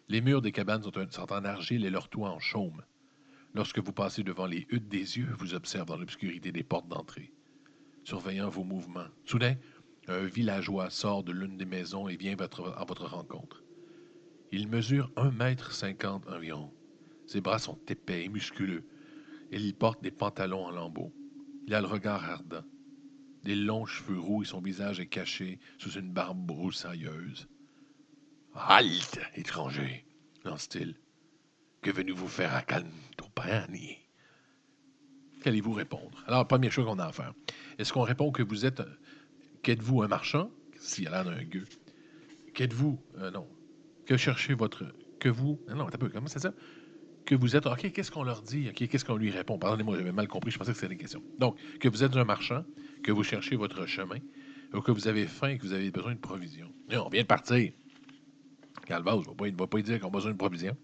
[0.09, 2.83] Les murs des cabanes sont, en argile et leurs toits en chaume.
[3.55, 7.33] Lorsque vous passez devant les huttes des yeux, vous observez dans l'obscurité des portes d'entrée,
[8.05, 9.07] surveillant vos mouvements.
[9.25, 9.57] Soudain,
[10.09, 13.64] un villageois sort de l'une des maisons et vient à votre rencontre.
[14.57, 16.73] Il mesure un mètre cinquante environ.
[17.27, 18.85] Ses bras sont épais et musculeux,
[19.51, 21.13] et il porte des pantalons en lambeaux.
[21.67, 22.63] Il a le regard ardent,
[23.43, 27.49] des longs cheveux roux et son visage est caché sous une barbe broussailleuse.
[28.55, 30.07] Halte, étranger,
[30.45, 30.95] lance-t-il.
[31.83, 33.97] Que venez-vous faire à Calntopani?
[35.43, 36.23] Qu'allez-vous répondre?
[36.29, 37.35] Alors, première chose qu'on a à faire.
[37.79, 38.85] Est-ce qu'on répond que vous êtes.
[39.65, 40.49] Qu'êtes-vous un marchand?
[40.79, 41.67] S'il a l'air d'un gueux.
[42.55, 43.03] Qu'êtes-vous.
[43.19, 43.49] Euh, non.
[44.07, 44.85] Que cherchez votre.
[45.19, 45.61] Que vous.
[45.69, 46.09] Non, non, un peu.
[46.09, 46.53] Comment c'est ça?
[47.25, 47.67] Que vous êtes.
[47.67, 48.69] OK, qu'est-ce qu'on leur dit?
[48.69, 49.59] OK, qu'est-ce qu'on lui répond?
[49.59, 50.51] Pardonnez-moi, j'avais mal compris.
[50.51, 51.23] Je pensais que c'était des questions.
[51.39, 52.65] Donc, que vous êtes un marchand,
[53.03, 54.19] que vous cherchez votre chemin,
[54.75, 56.71] ou que vous avez faim et que vous avez besoin de provisions.
[56.91, 57.73] on vient de partir.
[58.87, 60.77] Calvas, il ne va pas dire qu'on a besoin de provisions.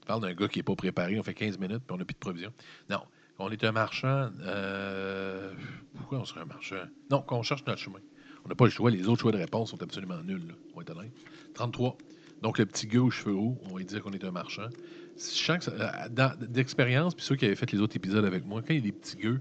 [0.00, 2.04] Tu parles d'un gars qui n'est pas préparé, on fait 15 minutes, puis on n'a
[2.04, 2.52] plus de provisions.
[2.88, 3.00] Non.
[3.38, 4.30] On est un marchand.
[4.42, 5.52] Euh,
[5.96, 6.84] pourquoi on serait un marchand?
[7.10, 7.98] Non, qu'on cherche notre chemin.
[8.44, 8.90] On n'a pas le choix.
[8.90, 10.54] Les autres choix de réponse sont absolument nuls.
[10.72, 11.12] On va être honnête.
[11.54, 11.96] 33.
[12.42, 14.68] Donc, le petit gars aux cheveux hauts, on va dire qu'on est un marchand.
[15.16, 18.76] Je euh, d'expérience, puis ceux qui avaient fait les autres épisodes avec moi, quand il
[18.76, 19.40] y a des petits gueux,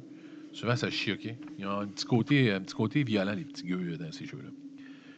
[0.53, 1.25] souvent ça chie, OK?
[1.25, 4.25] Il y a un petit côté, un petit côté violent, les petits gueux, dans ces
[4.25, 4.49] jeux-là.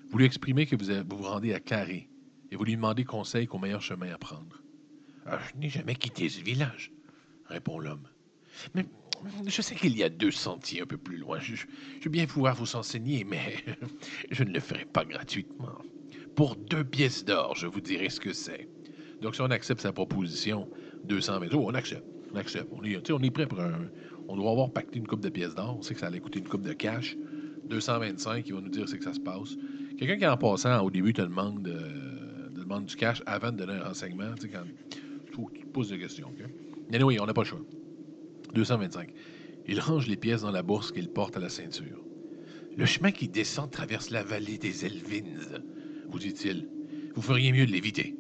[0.10, 2.10] Vous lui exprimez que vous vous, rendez à Carré
[2.52, 4.62] et vous lui demandez conseil qu'au meilleur chemin à prendre.
[5.26, 6.91] Ah, je n'ai jamais quitté ce village,
[7.48, 8.08] répond l'homme.
[8.76, 8.86] Mais
[9.48, 11.39] je sais qu'il y a deux sentiers un peu plus loin.
[11.39, 11.65] Je, je,
[12.04, 13.56] veux bien pouvoir vous enseigner, mais
[14.32, 15.80] je ne le ferai pas gratuitement.
[16.36, 18.67] Pour deux pièces d'or, je vous dirai ce que c'est.
[19.22, 20.67] Donc, si on accepte sa proposition,
[21.06, 22.04] 220 euros, on accepte.
[22.34, 22.67] On accepte.
[22.72, 23.88] On est, on est prêt pour un.
[24.28, 25.78] On doit avoir pacté une coupe de pièces d'or.
[25.78, 27.15] On sait que ça allait coûter une coupe de cash.
[27.65, 29.56] 225, il va nous dire c'est que ça se passe.
[29.98, 31.78] Quelqu'un qui, en passant, au début, te demande de
[32.63, 34.63] demande du cash avant de donner un renseignement, tu sais, quand
[35.26, 36.34] tu te poses des questions.
[36.91, 37.62] Mais oui, on n'a pas le choix.
[38.54, 39.10] 225.
[39.67, 42.00] Il range les pièces dans la bourse qu'il porte à la ceinture.
[42.76, 45.60] Le chemin qui descend traverse la vallée des Elvins,
[47.15, 48.15] vous feriez mieux de l'éviter.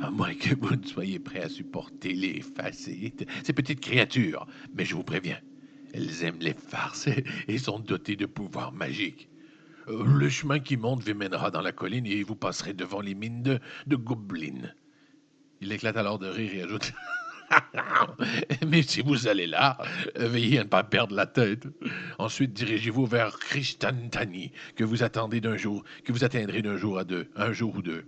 [0.00, 4.46] À moins que vous ne soyez prêt à supporter les facettes, ces petites créatures.
[4.74, 5.38] Mais je vous préviens,
[5.94, 7.08] elles aiment les farces
[7.48, 9.28] et sont dotées de pouvoirs magiques.
[9.88, 13.14] Euh, le chemin qui monte vous mènera dans la colline et vous passerez devant les
[13.14, 14.72] mines de gobelins.
[15.60, 16.92] Il éclate alors de rire et ajoute
[18.66, 19.78] Mais si vous allez là,
[20.16, 21.66] veillez à ne pas perdre la tête.
[22.18, 27.04] Ensuite, dirigez-vous vers Christantani, que vous attendez d'un jour, que vous atteindrez d'un jour à
[27.04, 28.04] deux, un jour ou deux.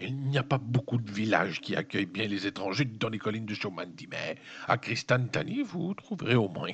[0.00, 3.46] Il n'y a pas beaucoup de villages qui accueillent bien les étrangers dans les collines
[3.46, 4.36] de Chaumandi, mais
[4.68, 6.70] à Christantani, vous trouverez au moins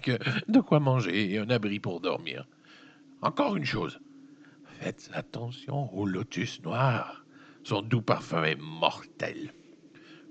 [0.48, 2.46] de quoi manger et un abri pour dormir.
[3.22, 3.98] Encore une chose,
[4.80, 7.24] Faites attention aux lotus noirs.
[7.62, 9.52] Son doux parfum est mortel.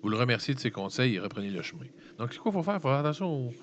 [0.04, 1.86] Vous le remerciez de ses conseils et reprenez le chemin.
[2.18, 2.76] Donc, c'est quoi qu'il faut faire?
[2.76, 3.54] Il faut faire attention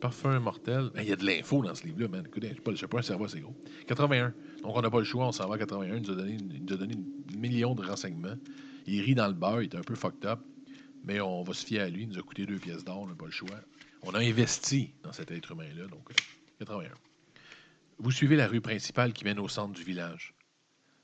[0.00, 0.90] Parfum mortel.
[0.96, 2.24] Il y a de l'info dans ce livre-là, man.
[2.24, 3.56] Écoutez, je je sais pas un cerveau assez gros.
[3.88, 4.32] 81.
[4.62, 5.96] Donc, on n'a pas le choix, on s'en va à 81.
[5.96, 8.36] Il nous a donné, nous a donné un million de renseignements.
[8.86, 10.38] Il rit dans le bar, il est un peu fucked up.
[11.02, 12.04] Mais on va se fier à lui.
[12.04, 13.58] Il nous a coûté deux pièces d'or, on n'a pas le choix.
[14.02, 15.88] On a investi dans cet être humain-là.
[15.88, 16.14] Donc, euh,
[16.60, 16.92] 81.
[17.98, 20.32] Vous suivez la rue principale qui mène au centre du village.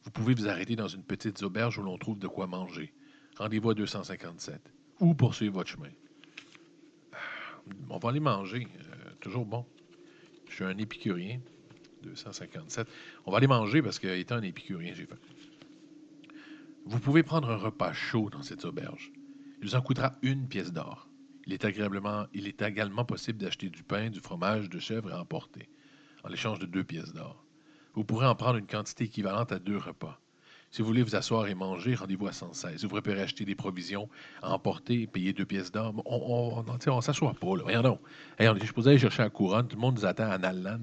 [0.04, 2.92] Vous pouvez vous arrêter dans une petite auberge où l'on trouve de quoi manger.
[3.36, 4.60] Rendez-vous à 257.
[5.00, 5.90] Ou poursuivre votre chemin?
[7.88, 8.66] On va aller manger.
[8.80, 9.66] euh, toujours bon.
[10.48, 11.40] Je suis un épicurien.
[12.02, 12.86] 257.
[13.24, 15.16] On va aller manger parce que, étant un épicurien, j'ai faim.
[16.84, 19.10] Vous pouvez prendre un repas chaud dans cette auberge.
[19.60, 21.08] Il vous en coûtera une pièce d'or.
[21.46, 25.20] Il est, agréablement, il est également possible d'acheter du pain, du fromage, de chèvre à
[25.20, 25.68] emporter,
[26.22, 27.44] en échange de deux pièces d'or.
[27.94, 30.20] Vous pourrez en prendre une quantité équivalente à deux repas.
[30.74, 32.80] Si vous voulez vous asseoir et manger, rendez-vous à 116.
[32.80, 34.08] Si vous préférez acheter des provisions
[34.42, 37.56] emporter payer deux pièces d'or, on on s'assoit pas.
[37.56, 37.80] Là.
[37.80, 38.00] Donc.
[38.40, 39.68] Hey, on est supposé aller chercher la couronne.
[39.68, 40.80] Tout le monde nous attend à Nalland.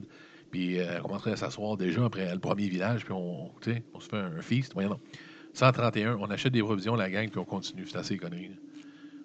[0.49, 3.03] Puis euh, on commencerait à s'asseoir déjà après le premier village.
[3.03, 4.71] Puis on, on se fait un, un feast.
[4.75, 5.01] Voyons donc.
[5.55, 7.85] 131, on achète des provisions, la gang, puis on continue.
[7.85, 8.47] C'est assez conneries.
[8.47, 8.55] là.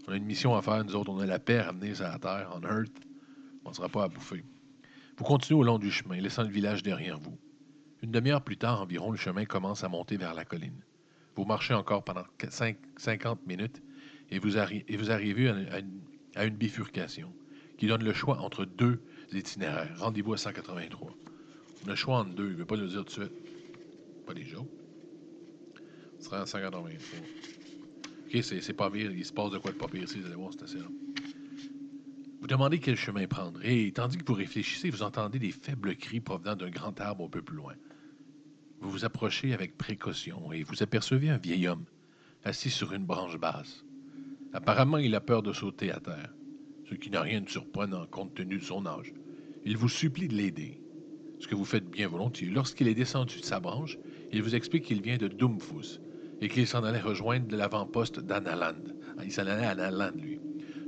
[0.08, 1.12] On a une mission à faire, nous autres.
[1.12, 2.90] On a la paix à ramener sur la terre, en Earth.
[3.64, 4.44] On ne sera pas à bouffer.
[5.16, 7.38] Vous continuez au long du chemin, laissant le village derrière vous.
[8.02, 10.80] Une demi-heure plus tard environ, le chemin commence à monter vers la colline.
[11.34, 13.82] Vous marchez encore pendant qu- cinq- 50 minutes
[14.30, 15.48] et vous, arrivez
[16.34, 17.32] à, une, bifurcation
[17.78, 19.00] qui donne le choix entre deux
[19.32, 19.94] itinéraires.
[19.98, 21.14] Rendez-vous à 183.
[21.84, 22.46] On a le choix entre deux.
[22.46, 23.32] Il ne veut pas nous dire tout de suite.
[24.26, 24.58] Pas déjà.
[24.58, 27.18] On sera à 183.
[28.34, 29.12] OK, c'est pas pire.
[29.12, 30.20] Il se passe de quoi de pas ici.
[30.20, 30.92] Vous allez voir, c'est assez long.
[32.40, 33.60] Vous demandez quel chemin prendre.
[33.64, 37.28] Et tandis que vous réfléchissez, vous entendez des faibles cris provenant d'un grand arbre un
[37.28, 37.74] peu plus loin.
[38.80, 41.84] Vous vous approchez avec précaution et vous apercevez un vieil homme
[42.44, 43.84] assis sur une branche basse.
[44.52, 46.34] Apparemment, il a peur de sauter à terre,
[46.88, 49.12] ce qui n'a rien de surprenant compte tenu de son âge.
[49.64, 50.80] Il vous supplie de l'aider,
[51.40, 52.48] ce que vous faites bien volontiers.
[52.48, 53.98] Lorsqu'il est descendu de sa branche,
[54.32, 56.00] il vous explique qu'il vient de Doomfus
[56.40, 58.84] et qu'il s'en allait rejoindre l'avant-poste d'Analand.
[59.16, 60.38] Ah, Il s'en allait à Analand, lui.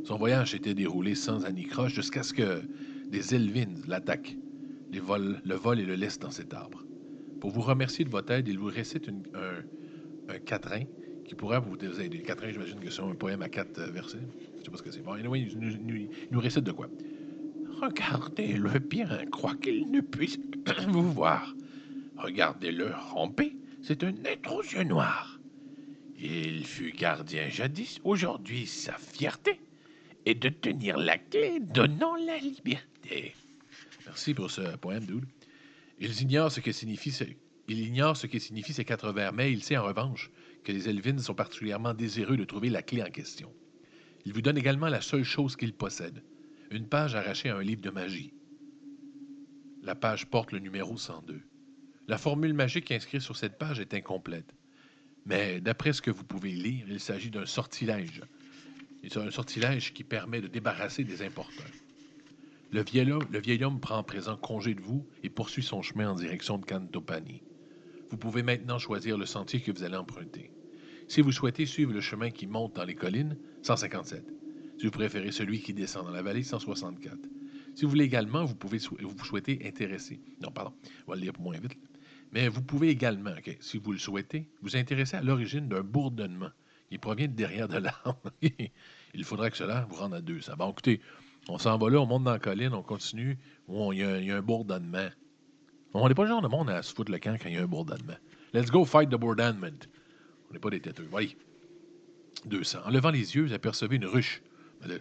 [0.04, 2.62] Son voyage s'était déroulé sans anicroche jusqu'à ce que
[3.10, 4.38] des Elvins l'attaquent,
[4.92, 6.84] les volent- le volent et le laissent dans cet arbre.
[7.40, 10.82] Pour vous remercier de votre aide, il vous récite un, quatrain
[11.24, 12.18] qui pourrait vous aider.
[12.18, 14.18] Le quatrain, j'imagine que c'est un poème à quatre euh, versets.
[14.58, 15.02] Je sais pas ce que c'est.
[15.02, 15.22] Bon, il
[16.30, 16.88] nous, récite de quoi?
[17.80, 20.38] Regardez-le bien, crois qu'il ne puisse
[20.88, 21.54] vous voir.
[22.16, 25.38] Regardez-le ramper, c'est un être aux yeux noirs.
[26.18, 29.60] Il fut gardien jadis, aujourd'hui sa fierté
[30.26, 33.34] est de tenir la clé donnant la liberté.
[34.04, 35.26] Merci pour ce poème, dude.
[36.00, 37.14] Ils ignorent ce que signifie
[37.68, 40.30] Il ignore ce que signifient ces quatre vers, mais il sait en revanche
[40.64, 43.52] que les Elvins sont particulièrement désireux de trouver la clé en question.
[44.24, 46.22] Il vous donne également la seule chose qu'il possède,
[46.70, 48.32] une page arrachée à un livre de magie.
[49.82, 51.40] La page porte le numéro 102.
[52.06, 54.54] La formule magique inscrite sur cette page est incomplète.
[55.26, 58.22] Mais d'après ce que vous pouvez lire, il s'agit d'un sortilège.
[59.02, 61.64] C'est un sortilège qui permet de débarrasser des importuns.
[62.70, 66.14] Le vieil, homme, le vieil prend présent congé de vous et poursuit son chemin en
[66.14, 67.42] direction de Cantopani.
[68.10, 70.50] Vous pouvez maintenant choisir le sentier que vous allez emprunter.
[71.08, 74.22] Si vous souhaitez suivre le chemin qui monte dans les collines, 157.
[74.76, 77.16] Si vous préférez celui qui descend dans la vallée, 164.
[77.74, 80.20] Si vous voulez également, vous pouvez vous souhaitez intéresser.
[80.42, 80.74] Non, pardon,
[81.06, 81.78] on va le lire moins vite.
[82.32, 86.50] Mais vous pouvez également, si vous le souhaitez, vous intéresser à l'origine d'un bourdonnement
[86.90, 88.30] qui provient de derrière de l'arbre.
[89.14, 90.52] Il faudrait que cela vous rende à 200.
[90.58, 91.00] Bon, écoutez,
[91.48, 93.38] on s'en va là, on monte dans la colline, on continue.
[93.68, 95.08] Il y, a un- bourdonnement.
[95.94, 97.58] On n'est pas le genre de monde à se foutre le camp quand il y
[97.58, 98.16] a un bourdonnement.
[98.52, 99.78] Let's go fight the bourdonnement.
[100.50, 101.06] On n'est pas des têteux.
[101.10, 101.36] Voyez.
[102.44, 102.80] 200.
[102.84, 104.42] En levant les yeux, vous apercevez une ruche.
[104.80, 104.94] C'était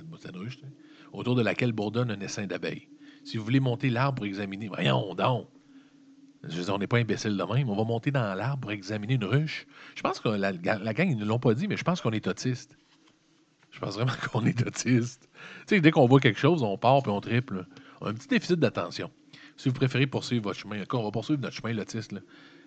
[0.00, 0.66] une, ruche, sais,
[1.12, 2.88] autour de laquelle bourdonne un essaim d'abeilles.
[3.24, 5.48] Si vous voulez monter l'arbre pour examiner, voyons donc.
[6.44, 7.70] Je on n'est pas imbécile de même.
[7.70, 9.66] On va monter dans l'arbre pour examiner une ruche.
[9.94, 12.10] Je pense que la, la gang, ils ne l'ont pas dit, mais je pense qu'on
[12.10, 12.76] est autiste.
[13.72, 15.28] Je pense vraiment qu'on est autiste.
[15.66, 17.66] Tu sais, dès qu'on voit quelque chose, on part puis on triple.
[18.00, 19.10] On a un petit déficit d'attention.
[19.56, 22.14] Si vous préférez poursuivre votre chemin, on va poursuivre notre chemin, l'autiste.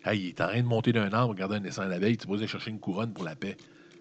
[0.03, 2.45] Hey, il est en train de monter d'un arbre, regarder un essaim d'abeille, tu vas
[2.47, 3.57] chercher une couronne pour la paix.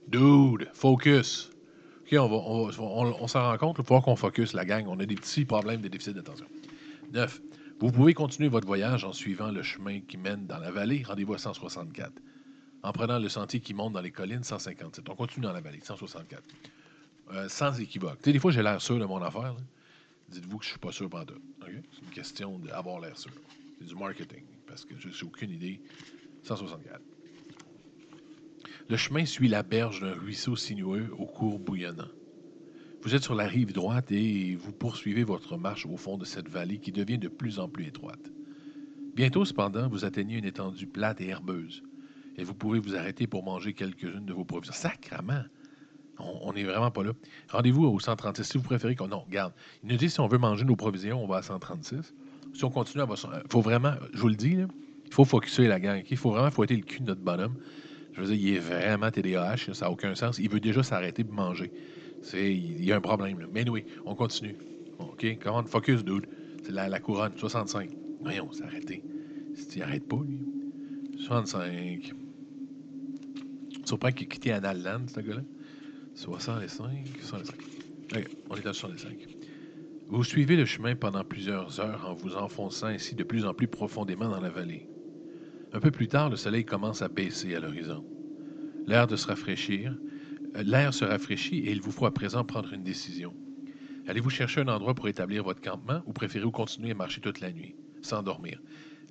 [0.08, 1.50] Dude, focus.
[2.02, 4.64] OK, on, va, on, va- on- on s'en rend compte, il faut qu'on focus, la
[4.66, 4.84] gang.
[4.86, 6.46] On a des petits problèmes de déficit d'attention.
[7.12, 7.40] 9.
[7.80, 11.02] Vous pouvez continuer votre voyage en suivant le chemin qui mène dans la vallée.
[11.06, 12.12] Rendez-vous à 164.
[12.82, 15.08] En prenant le sentier qui monte dans les collines, 157.
[15.08, 16.42] On continue dans la vallée, 164.
[17.32, 18.18] Euh, sans équivoque.
[18.18, 19.56] Tu sais, des fois, j'ai l'air sûr de mon affaire.
[20.28, 21.40] Dites-vous que je suis pas sûr pendant tout.
[21.62, 21.70] OK?
[21.92, 23.32] C'est une question d'avoir l'air sûr.
[23.78, 25.80] C'est du marketing, parce que je n'ai aucune idée.
[26.42, 27.00] 164.
[28.88, 32.08] Le chemin suit la berge d'un ruisseau sinueux au cours bouillonnant.
[33.02, 36.48] Vous êtes sur la rive droite et vous poursuivez votre marche au fond de cette
[36.48, 38.30] vallée qui devient de plus en plus étroite.
[39.14, 41.82] Bientôt, cependant, vous atteignez une étendue plate et herbeuse
[42.36, 44.74] et vous pouvez vous arrêter pour manger quelques-unes de vos provisions.
[44.74, 45.44] Sacrement!
[46.18, 47.12] On n'est vraiment pas là.
[47.50, 49.08] Rendez-vous au 136 si vous préférez qu'on.
[49.08, 49.52] Non, regarde.
[49.82, 52.14] Il nous dit si on veut manger nos provisions, on va à 136.
[52.54, 56.02] Si on continue, il faut vraiment, je vous le dis, il faut focuser la gang.
[56.08, 57.56] Il faut vraiment fouetter le cul de notre bonhomme.
[58.12, 60.38] Je veux dire, il est vraiment TDAH, ça n'a aucun sens.
[60.38, 61.72] Il veut déjà s'arrêter pour manger.
[62.32, 63.48] Il y a un problème.
[63.52, 64.56] Mais oui, on continue.
[64.98, 65.26] OK?
[65.42, 66.26] Comment focus, dude.
[66.62, 67.90] C'est la, couronne, 65.
[68.22, 69.02] Voyons, c'est arrêté.
[69.74, 70.38] Il n'arrête pas, lui?
[71.18, 72.12] 65.
[73.84, 75.42] Surprend qu'il quitté Analand, ce gars-là.
[76.14, 77.56] 65, 65.
[78.16, 79.26] OK, on est à 65.
[80.08, 83.66] Vous suivez le chemin pendant plusieurs heures en vous enfonçant ainsi de plus en plus
[83.66, 84.88] profondément dans la vallée.
[85.72, 88.04] Un peu plus tard, le soleil commence à baisser à l'horizon.
[88.86, 89.96] L'air de se rafraîchir,
[90.56, 93.34] euh, l'air se rafraîchit et il vous faut à présent prendre une décision.
[94.06, 97.50] Allez-vous chercher un endroit pour établir votre campement ou préférez-vous continuer à marcher toute la
[97.50, 98.60] nuit, sans dormir?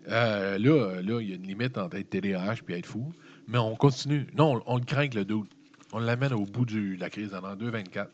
[0.07, 3.11] Euh, là, là, il y a une limite entre être TDAH et être fou,
[3.47, 4.27] mais on continue.
[4.37, 5.49] Non, on, craint le doute.
[5.93, 8.07] On l'amène au bout de la crise en 2-24.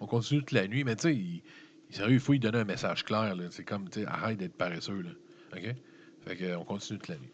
[0.00, 3.34] On continue toute la nuit, mais tu sais, il, faut lui donner un message clair.
[3.50, 5.02] C'est comme, tu sais, arrête d'être paresseux.
[5.52, 5.74] OK?
[6.26, 7.32] Fait qu'on on continue toute la nuit.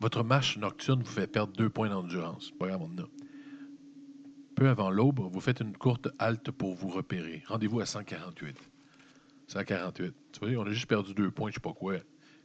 [0.00, 2.50] Votre marche nocturne vous fait perdre deux points d'endurance.
[2.58, 3.06] Pas grave, on a.
[4.54, 7.42] Peu avant l'aube, vous faites une courte halte pour vous repérer.
[7.46, 8.56] Rendez-vous à 148.
[9.48, 10.14] 148.
[10.32, 11.96] Tu vois, on a juste perdu deux points, je sais pas quoi.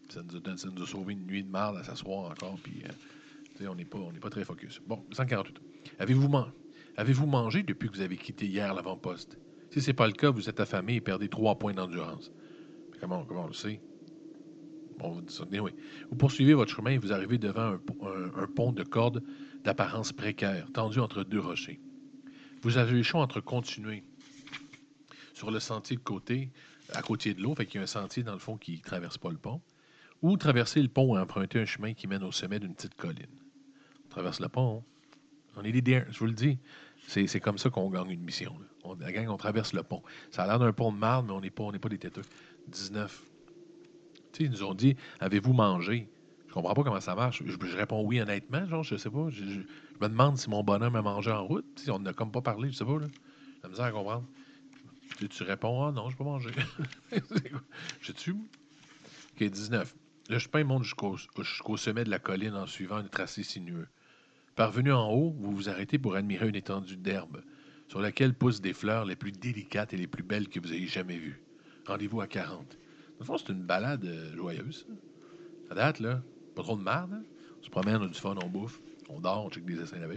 [0.10, 2.84] Ça nous, a, ça nous a sauvé une nuit de marde à s'asseoir encore, puis
[2.86, 2.91] euh,
[3.67, 4.82] on n'est pas, pas très focus.
[4.86, 5.62] Bon, 148.
[6.00, 6.30] Avez-vous
[6.97, 9.38] avez mangé depuis que vous avez quitté hier l'avant-poste?
[9.69, 12.32] Si ce n'est pas le cas, vous êtes affamé et perdez trois points d'endurance.
[13.00, 13.82] Comment, comment on le sait?
[15.02, 19.24] vous, poursuivez votre chemin et vous arrivez devant un, pont de cordes
[19.63, 21.80] d'apparence précaire, tendu entre deux rochers.
[22.62, 24.04] Vous avez le choix entre continuer
[25.34, 26.52] sur le sentier de côté,
[26.93, 28.82] à côté de l'eau, fait qu'il y a un sentier dans le fond qui ne
[28.82, 29.62] traverse pas le pont,
[30.21, 33.40] ou traverser le pont et emprunter un chemin qui mène au sommet d'une petite colline.
[34.12, 34.84] Traverse le pont.
[35.58, 36.60] On est des je vous le dis.
[37.08, 38.56] C'est comme ça qu'on gagne une mission.
[38.84, 40.04] On, la on traverse le pont.
[40.30, 42.21] Ça a l'air d'un pont de marde, mais on n'est pas, pas des têteux.
[42.67, 43.26] 19
[44.39, 46.10] ils nous ont dit Avez-vous mangé?
[46.47, 47.43] Je comprends pas comment ça marche.
[47.45, 49.30] Je, réponds oui honnêtement, genre, je sais pas.
[49.30, 51.65] Je, me demande si mon bonhomme a mangé en route.
[51.88, 53.00] on n'a comme pas parlé, je sais pas.
[53.00, 53.08] Là.
[53.63, 54.26] J'ai misère à comprendre.
[55.30, 56.52] tu réponds Ah non, je peux pas manger.
[58.02, 58.32] je tue.
[58.32, 59.95] OK, 19.
[60.30, 63.88] Le chemin monte jusqu'au jusqu'au sommet de la colline en suivant un tracé sinueux.
[64.56, 67.42] Parvenu en haut, vous vous arrêtez pour admirer une étendue d'herbe
[67.88, 70.88] sur laquelle poussent des fleurs les plus délicates et les plus belles que vous ayez
[70.88, 71.42] jamais vues.
[71.86, 72.78] Rendez-vous à 40
[73.24, 74.88] fond, c'est une balade euh, joyeuse.
[75.68, 76.22] Ça date, là.
[76.56, 77.14] Pas trop de merde.
[77.14, 77.24] Hein?
[77.60, 80.00] On se promène, on a du fun, on bouffe, on dort, on check des essais
[80.00, 80.08] la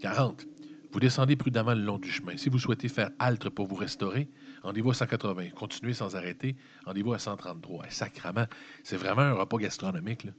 [0.00, 0.46] 40.
[0.90, 2.36] Vous descendez prudemment le long du chemin.
[2.36, 4.28] Si vous souhaitez faire halte pour vous restaurer,
[4.62, 5.50] rendez-vous à 180.
[5.50, 7.86] Continuez sans arrêter, rendez-vous à 133.
[7.86, 8.46] Et sacrament,
[8.84, 10.24] c'est vraiment un repas gastronomique.
[10.24, 10.32] Là.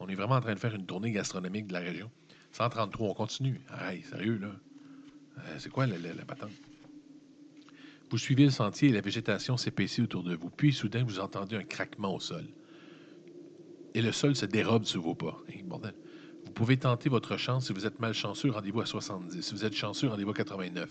[0.00, 2.10] On est vraiment en train de faire une tournée gastronomique de la région.
[2.54, 3.60] 133, on continue.
[3.80, 4.48] Hey, sérieux, là.
[5.38, 6.52] Euh, c'est quoi la, la, patente?
[8.10, 10.50] Vous suivez le sentier et la végétation s'épaissit autour de vous.
[10.50, 12.44] Puis, soudain, vous entendez un craquement au sol.
[13.94, 15.42] Et le sol se dérobe sous vos pas.
[16.44, 17.66] Vous pouvez tenter votre chance.
[17.66, 19.40] Si vous êtes malchanceux, rendez-vous à 70.
[19.42, 20.88] Si vous êtes chanceux, rendez-vous à 89.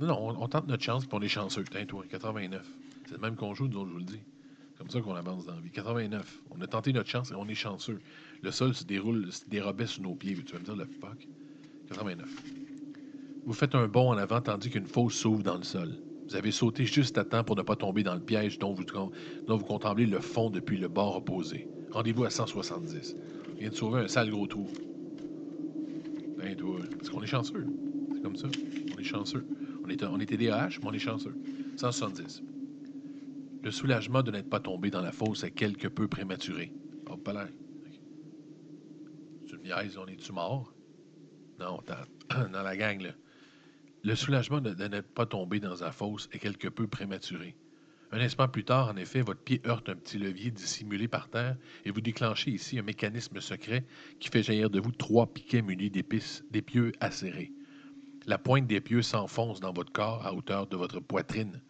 [0.00, 1.64] Non, non, on, tente notre chance, puis on est chanceux.
[1.68, 2.64] Tiens, toi, 89.
[3.06, 4.20] C'est le même qu'on joue, nous je vous le dis.
[4.78, 5.70] Comme ça qu'on avance dans la vie.
[5.70, 6.42] 89.
[6.50, 8.00] On a tenté notre chance et on est chanceux.
[8.42, 10.34] Le sol se déroule, se dérobait sous nos pieds.
[10.34, 11.28] Tu vas me dire le fuck?
[11.88, 12.28] 89.
[13.44, 15.94] Vous faites un bond en avant tandis qu'une fosse s'ouvre dans le sol.
[16.28, 18.84] Vous avez sauté juste à temps pour ne pas tomber dans le piège dont vous,
[19.64, 21.68] contemplez le fond depuis le bord opposé.
[21.90, 23.16] Rendez-vous à 170.
[23.54, 24.66] Il vient de sauver un sale gros trou.
[26.38, 27.66] Ben, toi, parce qu'on est chanceux.
[28.14, 28.48] C'est comme ça.
[28.94, 29.46] On est chanceux.
[29.84, 30.50] On est, on est mais
[30.84, 31.34] on est chanceux.
[31.76, 32.42] 170.
[33.62, 36.72] Le soulagement de n'être pas tombé dans la fosse est quelque peu prématuré.
[37.08, 37.46] Oh, pas.
[39.52, 40.72] Tu me on est-tu mort?
[41.60, 41.82] Non,
[42.52, 43.10] dans la gang, là.
[44.02, 47.54] Le soulagement de, n'être pas tombé dans la fosse est quelque peu prématuré.
[48.12, 51.58] Un instant plus tard, en effet, votre pied heurte un petit levier dissimulé par terre
[51.84, 53.84] et vous déclenchez ici un mécanisme secret
[54.20, 57.52] qui fait jaillir de vous trois piquets munis d'épieux acérés.
[58.26, 61.60] La pointe des pieux s'enfonce dans votre corps à hauteur de votre poitrine.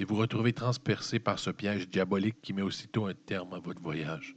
[0.00, 3.80] Et vous retrouvez transpercé par ce piège diabolique qui met aussitôt un terme à votre
[3.80, 4.34] voyage.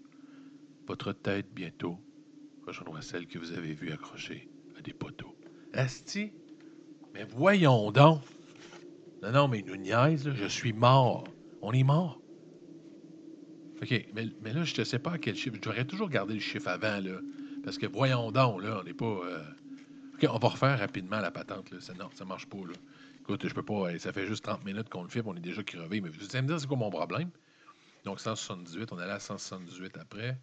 [0.87, 1.99] Votre tête, bientôt,
[2.65, 5.35] rejoindra celle que vous avez vue accrochée à des poteaux?
[5.73, 6.31] Asti,
[7.13, 8.21] mais voyons donc.
[9.21, 11.23] Non, non, mais nous niaise, je suis mort.
[11.61, 12.19] On est mort.
[13.81, 15.55] OK, mais, là, je ne sais pas à quel chiffre.
[15.55, 17.19] Je devrais toujours garder le chiffre avant, là.
[17.63, 19.05] Parce que voyons donc, là, on n'est pas.
[19.05, 19.43] Euh,
[20.15, 21.71] OK, on va refaire rapidement la patente.
[21.71, 21.79] Là.
[21.79, 22.57] Ça, non, ça marche pas.
[22.57, 22.73] Là.
[23.19, 23.97] Écoute, je peux pas.
[23.99, 26.01] Ça fait juste 30 minutes qu'on le fait, on est déjà crevé.
[26.01, 27.29] Mais vous allez me dire, c'est quoi mon problème?
[28.05, 30.39] Donc, 178, on est allé à 178 après.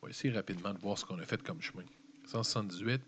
[0.00, 1.84] On va essayer rapidement de voir ce qu'on a fait comme chemin.
[2.26, 3.02] 178,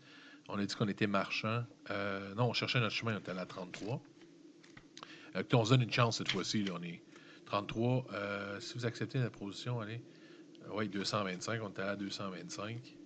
[0.49, 1.65] on a dit qu'on était marchand.
[1.91, 4.03] Euh, non, on cherchait notre chemin, on était à 33.
[5.37, 6.65] Euh, on se donne une chance cette fois-ci.
[6.73, 7.01] On est
[7.47, 8.07] 33.
[8.13, 10.03] Euh, si vous acceptez la position, allez.
[10.73, 12.97] oui, 225, on était à 225.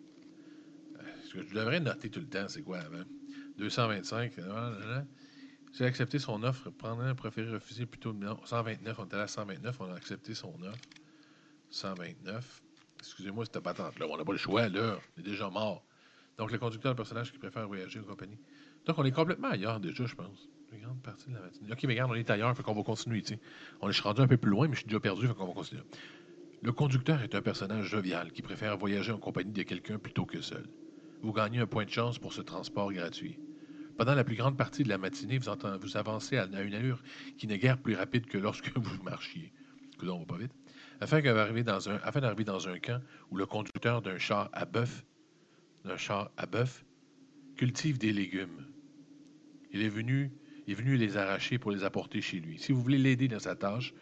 [1.35, 3.05] je devrais noter tout le temps, c'est quoi avant?
[3.59, 4.33] 225.
[5.75, 6.71] J'ai accepté son offre.
[6.71, 8.15] Prendre préféré refuser plutôt.
[8.15, 8.99] Non, 129.
[8.99, 9.81] On était à 129.
[9.81, 10.81] On a accepté son offre.
[11.69, 12.64] 129.
[13.07, 14.07] Excusez-moi cette patente-là.
[14.09, 14.99] On n'a pas le choix, là.
[15.17, 15.85] On est déjà mort.
[16.39, 18.39] Donc, le conducteur, le personnage qui préfère voyager en compagnie.
[18.87, 20.49] Donc, on est complètement ailleurs déjà, je pense.
[20.73, 21.71] Une grande partie de la matinée.
[21.71, 23.23] OK, mais regarde, on est ailleurs, fait qu'on va continuer.
[23.25, 23.39] sais.
[23.81, 25.53] On est rendu un peu plus loin, mais je suis déjà perdu, fait qu'on va
[25.53, 25.83] continuer.
[26.63, 30.41] Le conducteur est un personnage jovial qui préfère voyager en compagnie de quelqu'un plutôt que
[30.41, 30.67] seul.
[31.23, 33.39] Vous gagnez un point de chance pour ce transport gratuit.
[33.97, 37.03] Pendant la plus grande partie de la matinée, vous, vous avancez à une allure
[37.39, 39.53] qui n'est guère plus rapide que lorsque vous marchiez.
[39.93, 40.53] Écoutez, on va pas vite?
[41.05, 45.05] Afin d'arriver dans, un, camp où le conducteur d'un char à bœuf,
[45.85, 46.83] d'un char à bœuf,
[47.57, 48.65] cultive des légumes.
[49.71, 50.33] Il est venu,
[50.67, 52.59] il venu les arracher pour les apporter chez lui.
[52.59, 53.93] Si vous voulez l'aider dans sa tâche,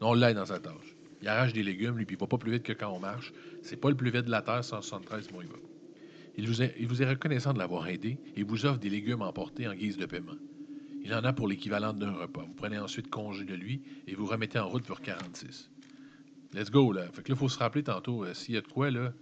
[0.00, 0.94] on l'aide dans sa tâche.
[1.20, 3.32] Il arrache des légumes, lui, puis il va pas plus vite que quand on marche.
[3.62, 5.56] C'est pas le plus vite de la Terre, 173, moi, il va.
[6.36, 9.22] Il vous, est, il vous est reconnaissant de l'avoir aidé et vous offre des légumes
[9.22, 10.38] emportés en guise de paiement.
[11.02, 12.44] Il en a pour l'équivalent d'un repas.
[12.44, 15.71] Vous prenez ensuite congé de lui et vous remettez en route pour 46.
[16.54, 17.06] Let's go, là.
[17.12, 19.12] Fait que là, il faut se rappeler tantôt, euh, s'il y a de quoi, là.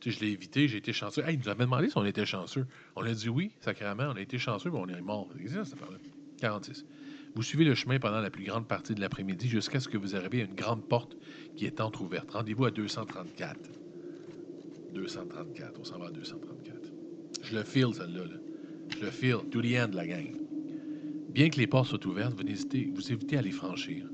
[0.00, 1.22] Tu sais, je l'ai évité, j'ai été chanceux.
[1.26, 2.66] Hey, il nous avait demandé si on était chanceux.
[2.96, 5.28] On a dit oui, sacrément, on a été chanceux, mais on est mort.
[5.46, 5.86] Ça, cette là
[6.40, 6.86] 46.
[7.34, 10.16] Vous suivez le chemin pendant la plus grande partie de l'après-midi jusqu'à ce que vous
[10.16, 11.16] arriviez à une grande porte
[11.54, 12.30] qui est entr'ouverte.
[12.30, 13.58] Rendez-vous à 234.
[14.94, 15.78] 234.
[15.78, 16.92] On s'en va à 234.
[17.42, 18.24] Je le feel, celle-là.
[18.88, 19.36] Je le feel.
[19.50, 20.34] To the end, la gang.
[21.28, 24.06] Bien que les portes soient ouvertes, vous, hésitez, vous évitez à les franchir.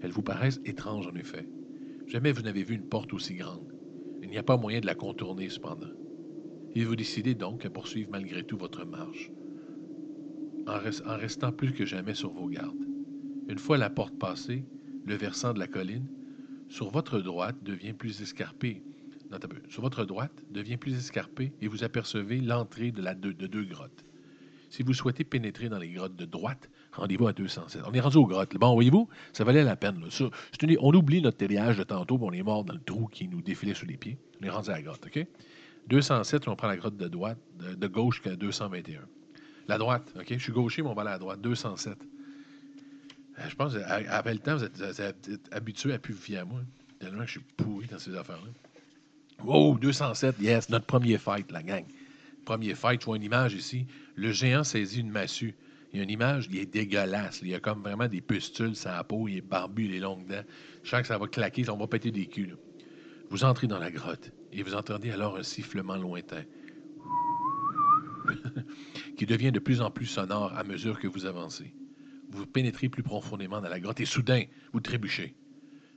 [0.00, 1.46] Elles vous paraissent étranges, en effet.
[2.06, 3.72] Jamais vous n'avez vu une porte aussi grande.
[4.22, 5.90] Il n'y a pas moyen de la contourner, cependant.
[6.74, 9.30] Et vous décidez donc à poursuivre malgré tout votre marche,
[10.66, 12.86] en, restant plus que jamais sur vos gardes.
[13.48, 14.64] Une fois la porte passée,
[15.04, 16.06] le versant de la colline,
[16.68, 18.82] sur votre droite devient plus escarpé
[19.68, 24.04] sur votre droite, devient plus escarpé et vous apercevez l'entrée de, de, deux grottes.
[24.70, 27.82] Si vous souhaitez pénétrer dans les grottes de droite, rendez-vous à 207.
[27.86, 28.54] On est rendu aux grottes.
[28.56, 30.02] Bon, voyez-vous, ça valait la peine.
[30.80, 33.74] on oublie notre télléage de tantôt, on est mort dans le trou qui nous défilait
[33.74, 34.18] sous les pieds.
[34.40, 35.26] On est rendu à la grotte, OK?
[35.88, 39.00] 207, on prend la grotte de, droite, de, gauche jusqu'à 221.
[39.68, 40.26] La droite, OK?
[40.28, 41.40] Je suis gaucher, mais on va aller à la droite.
[41.40, 41.98] 207.
[43.38, 46.60] Euh, je pense, après le temps, vous êtes, habitué à plus fier à moi.
[46.98, 48.50] Tellement que je suis pourri dans ces affaires-là.
[49.44, 51.84] Wow, 207, yes, notre premier fight, la gang.
[52.44, 53.86] Premier fight, je vois une image ici.
[54.14, 55.54] Le géant saisit une massue.
[55.92, 57.40] Il y a une image, il est dégueulasse.
[57.42, 60.26] Il y a comme vraiment des pustules sur la peau, il est barbu, les longues
[60.26, 60.44] dents.
[60.82, 62.56] Je sens que ça va claquer, on va péter des culs.
[63.28, 66.44] Vous entrez dans la grotte et vous entendez alors un sifflement lointain
[69.16, 71.74] qui devient de plus en plus sonore à mesure que vous avancez.
[72.30, 75.34] Vous pénétrez plus profondément dans la grotte et soudain, vous trébuchez.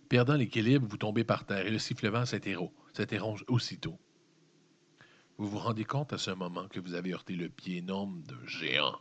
[0.09, 3.97] Perdant l'équilibre, vous tombez par terre et le sifflement s'interrompt aussitôt.
[5.37, 8.45] Vous vous rendez compte à ce moment que vous avez heurté le pied énorme d'un
[8.45, 8.99] géant,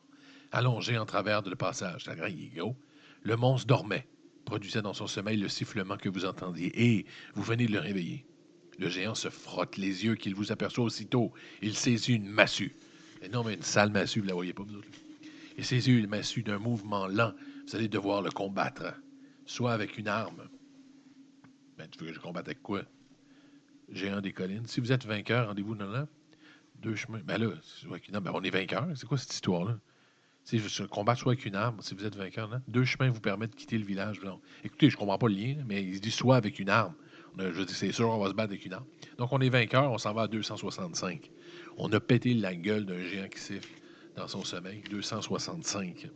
[0.55, 2.09] allongé en travers de le passage.
[3.23, 4.07] Le monstre dormait,
[4.44, 8.25] produisait dans son sommeil le sifflement que vous entendiez, et vous venez de le réveiller.
[8.79, 11.33] Le géant se frotte les yeux qu'il vous aperçoit aussitôt.
[11.63, 12.75] Il saisit une massue.
[13.23, 14.88] Et non, mais une sale massue, vous ne la voyez pas, vous autres.
[15.57, 17.33] Il saisit une massue d'un mouvement lent.
[17.67, 18.94] Vous allez devoir le combattre,
[19.46, 20.48] soit avec une arme,
[21.79, 22.83] ben, tu veux que je combatte avec quoi?
[23.90, 24.67] Géant des collines.
[24.67, 26.07] Si vous êtes vainqueur, rendez-vous dans là.
[26.77, 27.21] Deux chemins.
[27.25, 27.48] Ben là,
[28.21, 28.88] ben, on est vainqueur.
[28.94, 29.79] C'est quoi cette histoire-là?
[30.53, 33.53] Je combattre soit avec une arme, si vous êtes vainqueur, là, deux chemins vous permettent
[33.53, 34.21] de quitter le village.
[34.63, 36.95] Écoutez, je ne comprends pas le lien, mais il dit soit avec une arme.
[37.38, 38.85] je dis, c'est sûr, on va se battre avec une arme.
[39.19, 41.31] Donc, on est vainqueur, on s'en va à 265.
[41.79, 43.71] On a pété la gueule d'un géant qui siffle
[44.17, 44.83] dans son sommeil.
[44.90, 46.09] 265.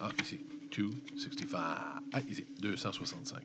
[0.00, 0.40] Ah, ici.
[0.76, 1.60] 265.
[2.12, 2.46] Ah, ici.
[2.60, 3.42] 265.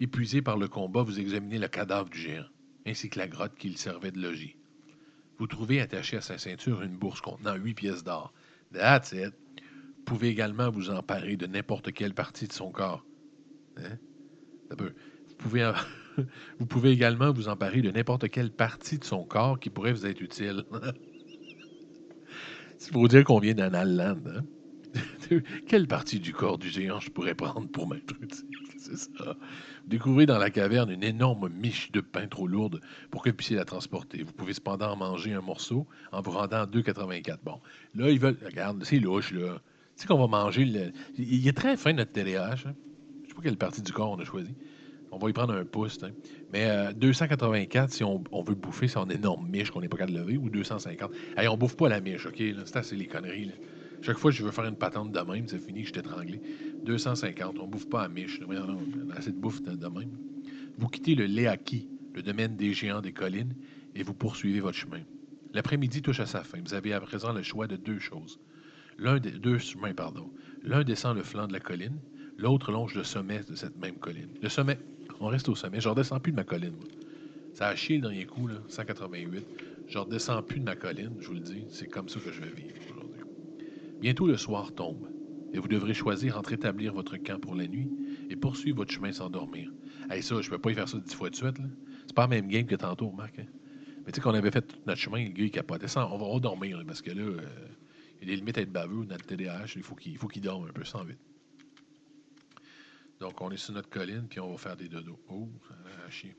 [0.00, 2.46] Épuisé par le combat, vous examinez le cadavre du géant,
[2.86, 4.54] ainsi que la grotte qui le servait de logis.
[5.40, 8.34] Vous trouvez attaché à sa ceinture une bourse contenant huit pièces d'or.
[8.74, 8.80] Vous
[10.04, 13.06] pouvez également vous emparer de n'importe quelle partie de son corps.
[13.78, 13.96] Hein?
[16.58, 20.04] Vous pouvez, également vous emparer de n'importe quelle partie de son corps qui pourrait vous
[20.04, 20.64] être utile.
[22.78, 24.30] C'est pour dire qu'on vient d'un Allende.
[24.36, 24.44] Hein?
[25.66, 28.44] quelle partie du corps du géant je pourrais prendre pour m'être utile?
[28.80, 29.36] C'est ça.
[29.82, 33.36] Vous découvrez dans la caverne une énorme miche de pain trop lourde pour que vous
[33.36, 34.22] puissiez la transporter.
[34.22, 37.38] Vous pouvez cependant en manger un morceau en vous rendant à 2,84.
[37.44, 37.60] Bon,
[37.94, 38.38] là, ils veulent.
[38.44, 39.60] Regarde, c'est louche, là.
[39.96, 40.64] Tu sais qu'on va manger.
[40.64, 40.92] Le...
[41.18, 42.52] Il est très fin, notre TDAH.
[42.52, 42.74] Hein?
[43.24, 44.54] Je sais pas quelle partie du corps on a choisi.
[45.12, 45.98] On va y prendre un pouce.
[46.02, 46.12] Hein.
[46.52, 50.16] Mais euh, 284, si on, veut bouffer, c'est une énorme miche qu'on n'est pas capable
[50.16, 51.10] de lever, ou 250.
[51.36, 52.36] Hey, on bouffe pas la miche, OK?
[52.64, 53.50] C'est assez les conneries.
[54.02, 56.40] Chaque fois que je veux faire une patente de même, c'est fini, je suis étranglé.
[56.84, 58.40] 250, on bouffe pas à miche.
[58.42, 60.16] Voyons, non, on bouffe de même.
[60.78, 63.54] Vous quittez le Léaki, le domaine des géants des collines,
[63.94, 65.00] et vous poursuivez votre chemin.
[65.52, 66.58] L'après-midi touche à sa fin.
[66.64, 68.38] Vous avez à présent le choix de deux choses.
[68.98, 70.30] L'un des deux chemins, pardon.
[70.62, 71.98] L'un descend le flanc de la colline,
[72.38, 74.28] l'autre longe le sommet de cette même colline.
[74.42, 74.78] Le sommet,
[75.20, 75.80] on reste au sommet.
[75.80, 76.72] Je ne redescends plus de ma colline.
[76.72, 76.86] moi.
[77.54, 79.44] Ça a chié le dernier coup, là, 188.
[79.88, 81.64] Je ne redescends plus de ma colline, je vous le dis.
[81.70, 83.22] C'est comme ça que je vais vivre aujourd'hui.
[84.00, 85.08] Bientôt le soir tombe,
[85.52, 87.90] et vous devrez choisir entre établir votre camp pour la nuit
[88.28, 89.70] et poursuivre votre chemin sans dormir.
[90.10, 91.56] Hey, ça, je peux pas y faire ça dix fois de suite.
[92.06, 93.38] C'est pas la même game que tantôt, Marc.
[93.38, 93.46] hein.
[94.06, 95.86] Mais tu sais qu'on avait fait tout notre chemin, le gars, il capotait.
[95.96, 97.40] On va redormir, parce que là, euh,
[98.20, 99.74] il y a des limites à être baveux dans le TDAH.
[99.76, 99.94] Il faut
[100.28, 101.18] qu'il dorme un peu, sans vite.
[103.20, 105.20] Donc, on est sur notre colline, puis on va faire des dodos.
[105.28, 105.74] Oh, ça
[106.06, 106.34] a chier.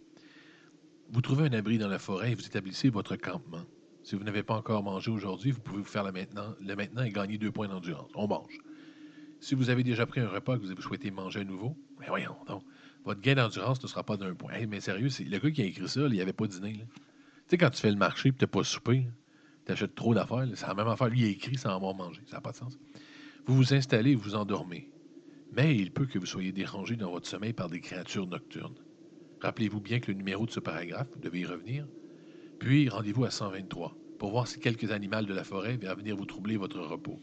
[1.12, 3.66] Vous trouvez un abri dans la forêt et vous établissez votre campement.
[4.04, 7.12] Si vous n'avez pas encore mangé aujourd'hui, vous pouvez vous faire maintenant, le maintenant et
[7.12, 8.10] gagner deux points d'endurance.
[8.16, 8.58] On mange.
[9.42, 12.36] Si vous avez déjà pris un repas que vous souhaitez manger à nouveau, mais voyons
[12.48, 12.64] donc,
[13.04, 14.54] votre gain d'endurance ne sera pas d'un point.
[14.70, 16.74] Mais sérieux, le gars qui a écrit ça, là, il n'y avait pas dîné.
[16.74, 16.86] là.
[16.86, 17.02] Tu
[17.48, 19.08] sais, quand tu fais le marché et tu n'as pas soupé,
[19.66, 21.10] tu achètes trop d'affaires, c'est la même affaire.
[21.10, 22.22] Lui, il a écrit sans avoir mangé.
[22.28, 22.78] Ça n'a pas de sens.
[23.48, 24.92] Vous vous installez et vous endormez.
[25.54, 28.78] Mais il peut que vous soyez dérangé dans votre sommeil par des créatures nocturnes.
[29.42, 31.88] Rappelez-vous bien que le numéro de ce paragraphe, vous devez y revenir.
[32.60, 36.26] Puis rendez-vous à 123 pour voir si quelques animaux de la forêt vont venir vous
[36.26, 37.20] troubler votre repos.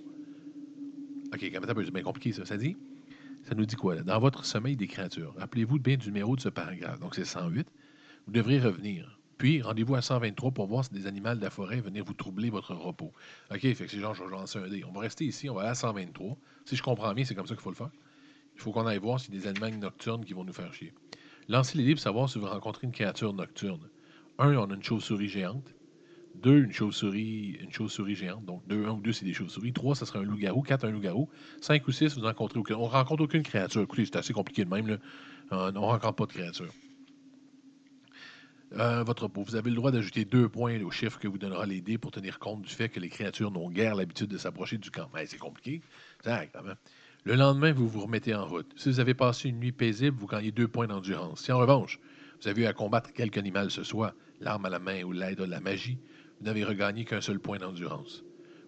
[1.32, 2.44] OK, même, c'est bien compliqué ça.
[2.44, 2.76] Ça dit
[3.44, 3.96] Ça nous dit quoi?
[3.96, 5.34] Dans votre sommeil des créatures.
[5.38, 7.00] Rappelez-vous bien du numéro de ce paragraphe.
[7.00, 7.66] Donc c'est 108.
[8.26, 9.18] Vous devrez revenir.
[9.38, 12.50] Puis rendez-vous à 123 pour voir si des animaux de la forêt venir vous troubler
[12.50, 13.12] votre repos.
[13.52, 14.84] OK, fait que c'est genre, je vais lancer un dé.
[14.84, 16.36] On va rester ici, on va aller à 123.
[16.64, 17.90] Si je comprends bien, c'est comme ça qu'il faut le faire.
[18.56, 20.92] Il faut qu'on aille voir a des animaux nocturnes qui vont nous faire chier.
[21.48, 23.88] Lancez les livres pour savoir si vous rencontrez une créature nocturne.
[24.38, 25.72] Un, on a une chauve-souris géante.
[26.42, 28.44] Deux, une chauve-souris, une chauve-souris géante.
[28.44, 29.72] Donc, deux, un ou deux, c'est des chauves-souris.
[29.72, 30.62] Trois, ça serait un loup-garou.
[30.62, 31.28] Quatre, un loup-garou.
[31.60, 32.74] Cinq ou six, vous en rencontrez aucun.
[32.76, 33.82] On ne rencontre aucune créature.
[33.82, 34.86] Écoutez, c'est assez compliqué de même.
[34.86, 34.96] Là.
[35.52, 36.72] Euh, on ne rencontre pas de créature.
[38.76, 39.42] Euh, votre repos.
[39.42, 42.10] Vous avez le droit d'ajouter deux points au chiffre que vous donnera les dés pour
[42.10, 45.08] tenir compte du fait que les créatures n'ont guère l'habitude de s'approcher du camp.
[45.14, 45.80] Ben, c'est compliqué.
[46.20, 46.74] Exactement.
[47.24, 48.70] Le lendemain, vous vous remettez en route.
[48.76, 51.44] Si vous avez passé une nuit paisible, vous gagnez deux points d'endurance.
[51.44, 51.98] Si en revanche,
[52.40, 55.38] vous avez eu à combattre quelque animal ce soit, l'arme à la main ou l'aide
[55.38, 55.98] de la magie,
[56.38, 58.22] vous n'avez regagné qu'un seul point d'endurance.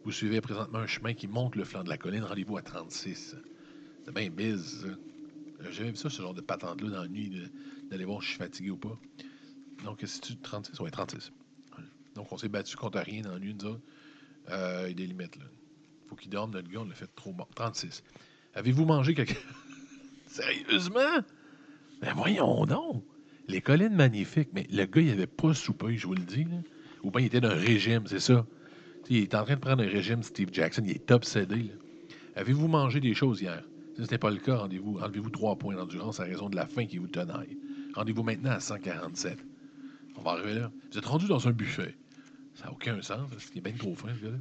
[0.04, 2.24] Vous suivez présentement un chemin qui monte le flanc de la colline.
[2.24, 3.36] Rendez-vous à 36.
[4.04, 4.86] C'est bien ça.
[5.64, 7.30] J'ai jamais vu ça, ce genre de patente-là dans la nuit,
[7.90, 8.98] d'aller voir si je suis fatigué ou pas.
[9.84, 10.80] Donc, si tu 36?
[10.80, 11.32] Oui, 36.
[12.14, 13.78] Donc, on s'est battu contre rien dans la nuit, nous.
[14.48, 15.44] Euh, il y a des limites, là.
[16.08, 17.46] faut qu'il dorme, notre gars, on l'a fait trop bon.
[17.54, 18.02] 36.
[18.54, 19.34] Avez-vous mangé quelque...
[20.26, 21.20] Sérieusement?
[22.00, 23.04] Ben voyons donc!
[23.48, 26.44] Les collines magnifiques, mais le gars, il avait pas soupé, je vous le dis.
[26.44, 26.56] Là.
[27.02, 28.46] Ou bien il était d'un régime, c'est ça.
[29.08, 31.72] Il est en train de prendre un régime, Steve Jackson, il est obsédé.
[32.36, 33.64] Avez-vous mangé des choses hier?
[33.96, 36.66] Si ce n'est pas le cas, rendez-vous, enlevez-vous trois points d'endurance à raison de la
[36.66, 37.58] faim qui vous tenaille.
[37.94, 39.44] Rendez-vous maintenant à 147.
[40.16, 40.70] On va arriver là.
[40.92, 41.96] Vous êtes rendu dans un buffet.
[42.54, 44.38] Ça n'a aucun sens, parce qu'il est bien trop fin, ce gars-là.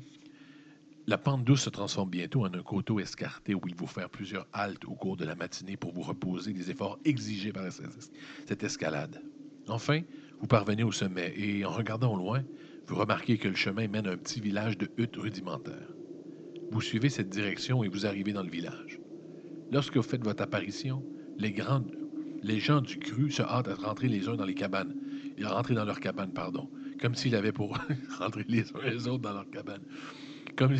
[1.07, 4.45] La pente douce se transforme bientôt en un coteau escarté où il vous faire plusieurs
[4.53, 7.63] haltes au cours de la matinée pour vous reposer des efforts exigés par
[8.45, 9.19] cette escalade.
[9.67, 10.01] Enfin,
[10.39, 12.43] vous parvenez au sommet et, en regardant au loin,
[12.87, 15.93] vous remarquez que le chemin mène à un petit village de huttes rudimentaires.
[16.71, 18.99] Vous suivez cette direction et vous arrivez dans le village.
[19.71, 21.03] Lorsque vous faites votre apparition,
[21.37, 21.55] les,
[22.41, 24.95] les gens du cru se hâtent à rentrer les uns dans les cabanes.
[25.37, 26.69] Et à dans leurs cabanes, pardon.
[27.01, 27.77] Comme s'il avait pour
[28.19, 29.83] rentrer les uns les autres dans leurs cabanes.
[30.55, 30.73] Comme.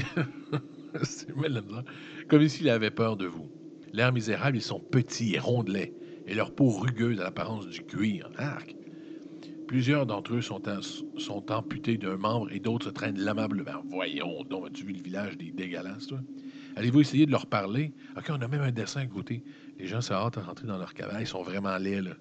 [2.28, 3.52] Comme s'il avait peur de vous.
[3.94, 5.94] L'air misérable, ils sont petits et rondelets,
[6.26, 8.30] et leur peau rugueuse à l'apparence du cuir.
[8.38, 8.76] Arc!
[9.70, 13.84] Plusieurs d'entre eux sont, amputés d'un membre et d'autres traînent l'amablement.
[13.86, 16.22] Voyons donc, as-tu vu le village des dégueulasses, toi?
[16.76, 17.94] Allez-vous essayer de leur parler?
[18.18, 19.44] OK, on a même un dessin à côté.
[19.78, 21.22] Les gens se hâtent à rentrer dans leur cabane.
[21.22, 22.16] Ils sont vraiment laids, là.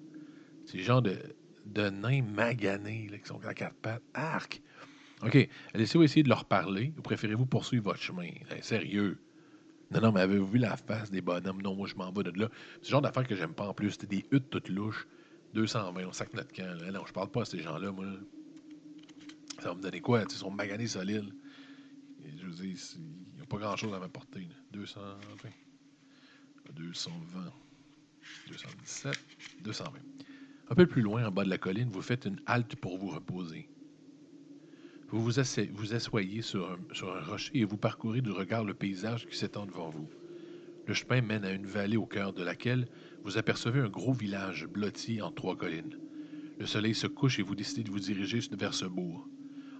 [0.65, 1.17] C'est genre de,
[1.65, 4.03] de nains maganés, là, qui sont à quatre pattes.
[4.13, 4.61] Arc!
[5.23, 8.29] OK, allez-vous essayer de leur parler ou préférez-vous poursuivre votre chemin?
[8.51, 9.17] Hein, sérieux?
[9.89, 11.63] Non, non, mais avez-vous vu la face des bonhommes?
[11.63, 12.47] Non, moi, je m'en vais de là.
[12.73, 13.89] C'est le genre d'affaires que j'aime pas en plus.
[13.89, 15.07] C'était des huttes toutes louches.
[15.53, 16.79] 220, on sac notre camp.
[16.81, 16.91] là.
[16.91, 18.05] Non, je parle pas à ces gens-là, moi.
[19.59, 20.23] Ça va me donner quoi?
[20.23, 21.33] Ils sont maganés solides.
[22.23, 24.41] Je veux dire, il n'y a pas grand-chose à m'apporter.
[24.41, 24.55] là.
[24.71, 25.49] 220.
[26.75, 27.51] 220.
[28.47, 29.19] 217,
[29.63, 29.99] 220.
[30.69, 33.09] Un peu plus loin, en bas de la colline, vous faites une halte pour vous
[33.09, 33.67] reposer.
[35.09, 39.25] Vous vous, asseyez sur un, sur un rocher et vous parcourez du regard le paysage
[39.27, 40.07] qui s'étend devant vous.
[40.89, 42.87] Le chemin mène à une vallée au cœur de laquelle
[43.23, 45.99] vous apercevez un gros village blotti en trois collines.
[46.57, 49.27] Le soleil se couche et vous décidez de vous diriger vers ce bourg.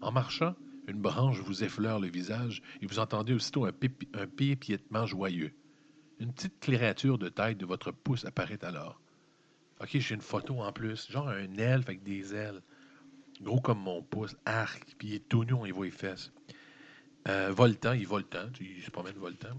[0.03, 0.53] En marchant,
[0.87, 3.71] une branche vous effleure le visage et vous entendez aussitôt un,
[4.13, 5.51] un piépiétement joyeux.
[6.19, 9.01] Une petite créature de taille de votre pouce apparaît alors.
[9.81, 12.61] OK, j'ai une photo en plus, genre un elfe avec des ailes.
[13.41, 16.31] Gros comme mon pouce, arc, puis il est tout nu, il voit les fesses.
[17.27, 19.57] Euh, voltant, il voltant, il se promène voltant.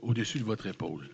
[0.00, 1.08] Au-dessus de votre épaule.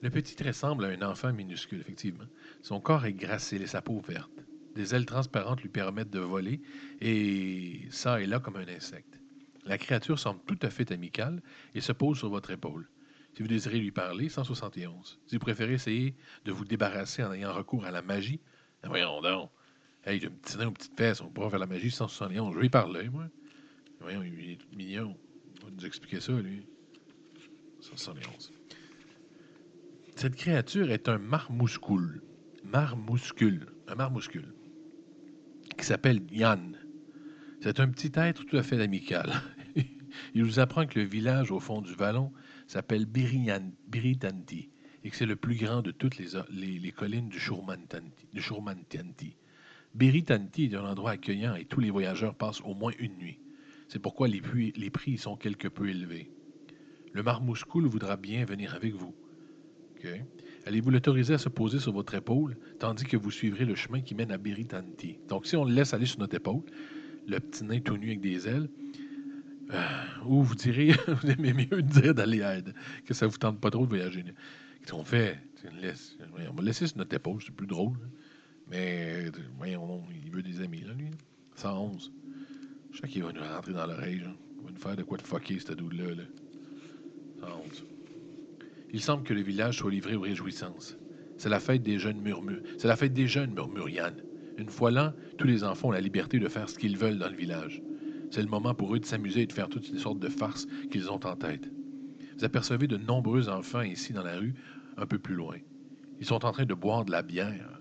[0.00, 2.26] Le petit ressemble à un enfant minuscule, effectivement.
[2.62, 4.44] Son corps est grassé et sa peau verte.
[4.74, 6.60] Des ailes transparentes lui permettent de voler,
[7.00, 9.20] et ça et là comme un insecte.
[9.64, 11.42] La créature semble tout à fait amicale
[11.74, 12.88] et se pose sur votre épaule.
[13.34, 15.20] Si vous désirez lui parler, 171.
[15.26, 16.14] Si vous préférez essayer
[16.44, 18.40] de vous débarrasser en ayant recours à la magie,
[18.82, 19.50] ben voyons donc.
[20.04, 22.52] Hey, j'ai un petit nain, une petite fesse, on pourra faire la magie 171.
[22.52, 23.26] Je vais lui parler, moi.
[24.00, 25.16] Voyons, il est tout mignon.
[25.60, 26.66] On va nous expliquer ça, lui.
[27.80, 28.52] 171.
[30.16, 32.22] Cette créature est un marmouscule.
[32.64, 33.66] Marmouscule.
[33.86, 34.52] Un marmouscule.
[35.76, 36.76] Qui s'appelle Yann.
[37.60, 39.32] C'est un petit être tout à fait amical.
[40.34, 42.32] Il vous apprend que le village au fond du vallon
[42.66, 44.70] s'appelle Biritanti
[45.04, 49.36] et que c'est le plus grand de toutes les, collines du Shurmantanti.
[49.94, 53.38] Biritanti est un endroit accueillant et tous les voyageurs passent au moins une nuit.
[53.86, 54.42] C'est pourquoi les
[54.76, 56.30] les prix sont quelque peu élevés.
[57.12, 59.14] Le marmouscoul voudra bien venir avec vous.
[60.66, 64.14] Allez-vous l'autoriser à se poser sur votre épaule, tandis que vous suivrez le chemin qui
[64.14, 65.18] mène à Biritanti?
[65.28, 66.62] Donc, si on le laisse aller sur notre épaule,
[67.26, 68.68] le petit nain tout nu avec des ailes,
[69.72, 73.60] euh, ou vous direz, vous aimez mieux dire d'aller aide, que ça ne vous tente
[73.60, 74.24] pas trop de voyager.
[74.80, 75.38] Qu'est-ce qu'on fait?
[76.50, 77.96] on va laisser sur notre épaule, c'est plus drôle.
[78.04, 78.08] Hein.
[78.70, 81.08] Mais, voyons, il veut des amis, là, lui.
[81.56, 82.12] 111.
[82.92, 84.22] Je sais qu'il va nous rentrer dans l'oreille,
[84.58, 86.14] Il va nous faire de quoi de fucker, cette double-là.
[86.14, 86.22] Là.
[87.40, 87.84] 111.
[88.92, 90.96] Il semble que le village soit livré aux réjouissances.
[91.36, 92.62] C'est la fête des jeunes murmures.
[92.78, 94.14] C'est la fête des jeunes, murmure Yann.
[94.56, 97.28] Une fois l'an, tous les enfants ont la liberté de faire ce qu'ils veulent dans
[97.28, 97.80] le village.
[98.30, 100.66] C'est le moment pour eux de s'amuser et de faire toutes les sortes de farces
[100.90, 101.70] qu'ils ont en tête.
[102.36, 104.54] Vous apercevez de nombreux enfants ici dans la rue,
[104.96, 105.56] un peu plus loin.
[106.20, 107.80] Ils sont en train de boire de la bière.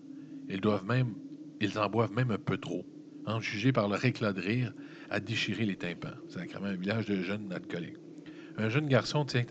[0.49, 1.15] Ils doivent même,
[1.59, 2.85] ils en boivent même un peu trop,
[3.25, 4.73] en jugé par leur éclat de rire
[5.09, 6.15] à déchirer les tympans.
[6.29, 7.97] C'est même un village de jeunes alcooliques.
[8.59, 9.45] Un jeune garçon tient,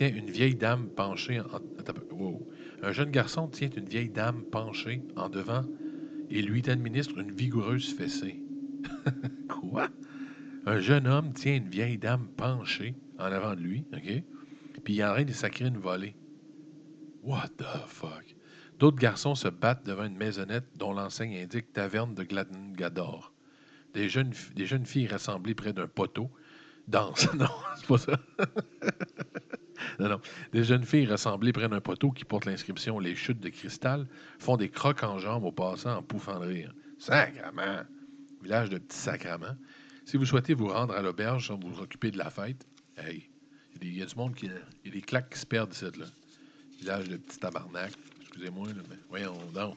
[0.00, 1.40] une vieille dame penchée
[5.16, 5.64] en, devant
[6.30, 8.38] et lui administre une vigoureuse fessée.
[9.48, 9.88] Quoi?
[10.66, 14.22] Un jeune homme tient une vieille dame penchée en avant de lui, OK?
[14.84, 16.14] Puis il train de sacrer une volée.
[17.22, 18.36] What the fuck?
[18.78, 23.32] D'autres garçons se battent devant une maisonnette dont l'enseigne indique Taverne de Gador.
[23.94, 26.30] Des jeunes, des jeunes filles rassemblées près d'un poteau
[26.88, 27.28] dansent.
[27.34, 28.20] Non, c'est pas ça.
[30.00, 30.20] non, non.
[30.52, 34.06] Des jeunes filles rassemblées près d'un poteau qui porte l'inscription Les chutes de cristal
[34.38, 36.74] font des crocs en jambes aux passants en pouffant de rire.
[36.98, 37.82] Sacrement!
[38.42, 39.56] Village de petits sacrements.
[40.04, 42.66] Si vous souhaitez vous rendre à l'auberge sans vous occuper de la fête,
[42.96, 43.28] hey,
[43.80, 44.46] il y, a du monde qui.
[44.46, 44.52] Il
[44.86, 46.06] y a des claques qui se perdent ici, là.
[46.80, 47.92] Village de petits tabarnak.
[48.22, 49.76] Excusez-moi, mais voyons donc.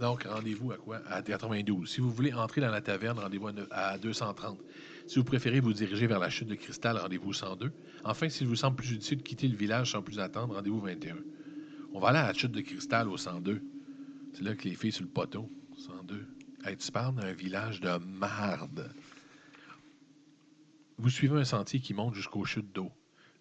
[0.00, 1.00] Donc, rendez-vous à quoi?
[1.06, 1.88] À 92.
[1.88, 4.58] Si vous voulez entrer dans la taverne, rendez-vous à 230.
[5.06, 7.72] Si vous préférez vous diriger vers la chute de cristal, rendez-vous 102.
[8.04, 11.16] Enfin, s'il vous semble plus utile de quitter le village sans plus attendre, rendez-vous 21.
[11.92, 13.62] On va aller à la chute de cristal au 102.
[14.32, 15.48] C'est là que les filles sur le poteau.
[15.78, 16.26] 102.
[16.64, 18.90] Hey, tu parles d'un village de marde.
[20.98, 22.90] Vous suivez un sentier qui monte jusqu'aux chutes d'eau.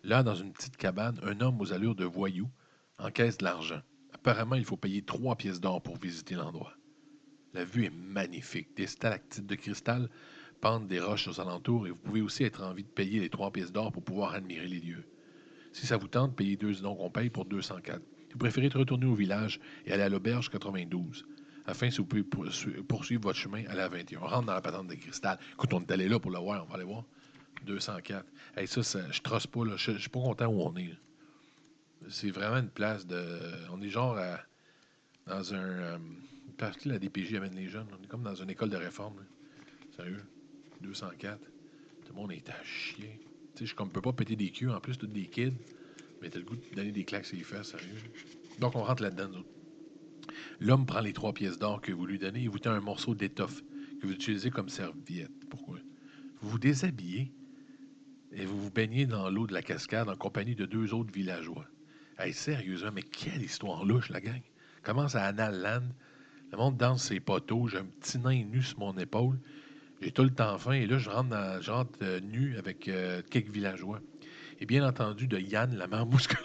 [0.04, 2.49] Là, dans une petite cabane, un homme aux allures de voyou
[2.99, 3.82] encaisse de l'argent.
[4.24, 6.74] Apparemment, il faut payer trois pièces d'or pour visiter l'endroit.
[7.53, 8.69] La vue est magnifique.
[8.78, 10.09] Des stalactites de cristal
[10.61, 13.51] pendent des roches aux alentours et vous pouvez aussi être envie de payer les trois
[13.51, 15.03] pièces d'or pour pouvoir admirer les lieux.
[15.74, 18.01] Si ça vous tente, payez deux, donc on paye pour 204.
[18.32, 21.26] Vous préférez retourner au village et aller à l'auberge 92
[21.65, 24.19] afin si vous pouvez poursuivre votre chemin, à la 21.
[24.21, 25.38] On rentre dans la patente de cristal.
[25.53, 27.03] Écoute, on est allé là pour le voir, on va aller voir.
[27.65, 28.26] 204.
[28.55, 29.74] Hey, ça, ça je trosse pas, là.
[29.78, 30.93] Je, suis pas content où on est.
[32.10, 33.26] C'est vraiment une place de.
[33.72, 34.18] On est genre
[35.28, 35.58] dans un.
[35.58, 35.97] Euh,
[36.58, 37.88] place que la DPJ amène les jeunes.
[37.97, 39.26] On est comme dans une école de réforme.
[39.95, 40.22] Sérieux?
[40.82, 41.39] 204.
[41.39, 41.49] Tout
[42.10, 43.20] le monde est à chier.
[43.56, 45.54] Tu sais, je ne peux pas péter des culs, en plus, tous des kids.
[46.22, 47.95] Mais t'as le goût de donner des claques sur les fesses, sérieux.
[48.60, 49.45] Donc, on rentre là-dedans, nous
[50.60, 53.16] L'homme prend les trois pièces d'or que vous lui donnez et vous donne un morceau
[53.16, 53.62] d'étoffe
[53.99, 55.32] que vous utilisez comme serviette.
[55.49, 55.80] Pourquoi?
[56.39, 57.32] Vous vous déshabillez
[58.32, 61.66] et vous vous baignez dans l'eau de la cascade en compagnie de deux autres villageois.
[62.20, 64.41] Hey, sérieusement, mais quelle histoire louche, la gang.
[64.84, 65.88] Commence à Anal Land.
[66.51, 67.68] Le monde danse ses poteaux.
[67.68, 69.39] J'ai un petit nain nu sur mon épaule.
[69.99, 70.74] J'ai tout le temps faim.
[70.74, 73.99] Et là, je rentre, dans, euh, nu avec euh, quelques villageois.
[74.59, 76.36] Et bien entendu, de Yann, la marmousque.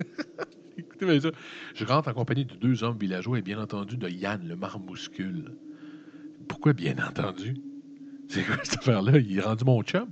[0.76, 1.30] Écoutez bien ça.
[1.74, 5.56] Je rentre en compagnie de deux hommes villageois et bien entendu de Yann, le marmouscule.
[6.46, 7.56] Pourquoi bien entendu?
[8.28, 9.18] C'est quoi cette affaire-là?
[9.18, 10.10] Il est rendu mon chum.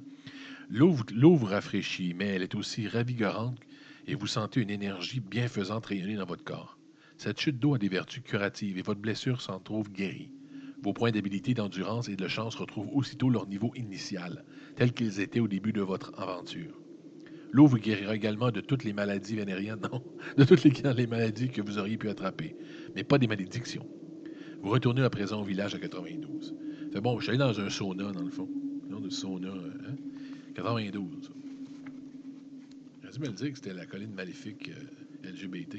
[0.70, 3.58] L'eau vous rafraîchit, mais elle est aussi ravigorante
[4.08, 6.78] et vous sentez une énergie bienfaisante rayonner dans votre corps.
[7.18, 10.32] Cette chute d'eau a des vertus curatives et votre blessure s'en trouve guérie.
[10.82, 14.44] Vos points d'habilité, d'endurance et de chance retrouvent aussitôt leur niveau initial,
[14.76, 16.80] tels qu'ils étaient au début de votre aventure.
[17.50, 20.02] L'eau vous guérira également de toutes les maladies vénériennes, non,
[20.36, 22.56] de toutes les, les maladies que vous auriez pu attraper,
[22.94, 23.86] mais pas des malédictions.
[24.62, 26.54] Vous retournez à présent au village à 92.
[26.92, 28.48] C'est bon, je suis allé dans un sauna, dans le fond.
[28.88, 29.96] Non, de sauna, hein?
[30.54, 31.32] 92.
[33.10, 34.70] J'ai dû me le dire que c'était la colline maléfique
[35.24, 35.78] LGBT.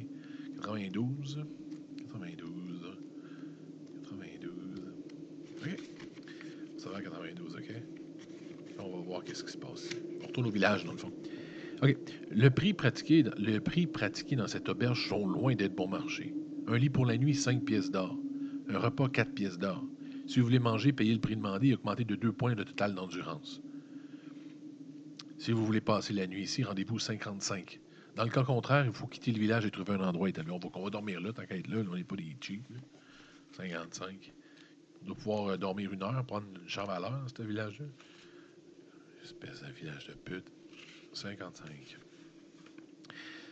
[0.64, 1.46] 92.
[2.12, 2.98] 92.
[4.10, 4.52] 92.
[5.62, 5.70] OK.
[6.78, 7.76] Ça va à 92, OK?
[8.80, 9.90] On va voir qu'est-ce qui se passe.
[10.24, 11.12] On retourne au village, dans le fond.
[11.84, 11.98] OK.
[12.32, 16.34] Le prix pratiqué, le prix pratiqué dans cette auberge sont loin d'être bon marché.
[16.68, 18.18] Un lit pour la nuit, 5 pièces d'or.
[18.70, 19.86] Un repas, 4 pièces d'or.
[20.26, 22.96] Si vous voulez manger, payez le prix demandé et augmentez de 2 points de total
[22.96, 23.62] d'endurance.
[25.40, 27.80] Si vous voulez passer la nuit ici, rendez-vous 55.
[28.18, 30.52] Dans le cas contraire, il faut quitter le village et trouver un endroit établi.
[30.52, 31.78] On va, dormir là, tant qu'à être là.
[31.90, 32.62] on n'est pas des cheap.
[33.54, 34.34] 55.
[35.02, 37.86] On doit pouvoir euh, dormir une heure, prendre une chambre à l'heure, ce village-là.
[39.24, 40.52] Espèce de village de pute.
[41.14, 41.98] 55.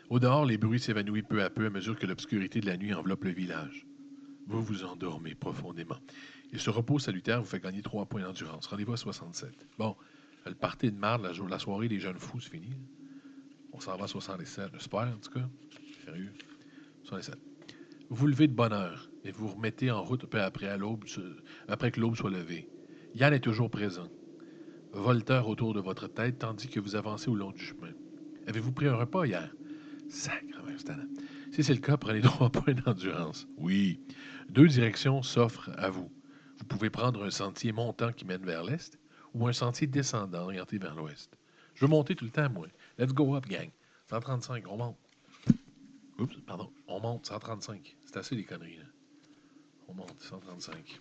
[0.10, 2.94] Au dehors, les bruits s'évanouissent peu à peu à mesure que l'obscurité de la nuit
[2.94, 3.88] enveloppe le village.
[4.46, 6.00] Vous vous endormez profondément.
[6.52, 8.68] Et ce repos salutaire vous fait gagner 3 points d'endurance.
[8.68, 9.50] Rendez-vous à 67.
[9.78, 9.96] Bon,
[10.48, 12.70] le party de marde, la, soirée des jeunes fous, c'est fini.
[13.74, 14.70] On s'en va à 67.
[14.74, 15.48] J'espère, en tout cas.
[16.06, 16.34] Sérieux.
[17.04, 17.38] 67.
[18.10, 20.70] Vous levez de bonne heure et vous remettez en route peu après,
[21.68, 22.70] après que l'aube soit levée.
[23.16, 24.08] Yann est toujours présent.
[24.94, 27.92] Volteur autour de votre tête tandis que vous avancez au long du chemin.
[28.48, 29.54] Avez-vous pris un repas hier?
[30.10, 30.78] Sacrement,
[31.52, 33.48] Si c'est le cas, prenez trois points d'endurance.
[33.58, 34.00] Oui.
[34.50, 36.10] Deux directions s'offrent à vous.
[36.58, 38.98] Vous pouvez prendre un sentier montant qui mène vers l'est
[39.38, 41.38] ou un sentier descendant orienté vers l'ouest.
[41.76, 42.68] Je veux monter tout le temps, moi.
[42.98, 43.70] Let's go up, gang.
[44.10, 44.98] 135, on monte.
[46.20, 46.70] Oups, pardon.
[46.88, 47.96] On monte, 135.
[48.06, 48.86] C'est assez des conneries, là.
[49.88, 51.00] On monte, 135.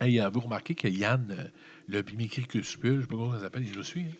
[0.00, 1.48] Hey, euh, vous remarquez que Yann, euh,
[1.88, 4.14] le micricuscule, je ne sais pas comment ça s'appelle, je le suis, hein?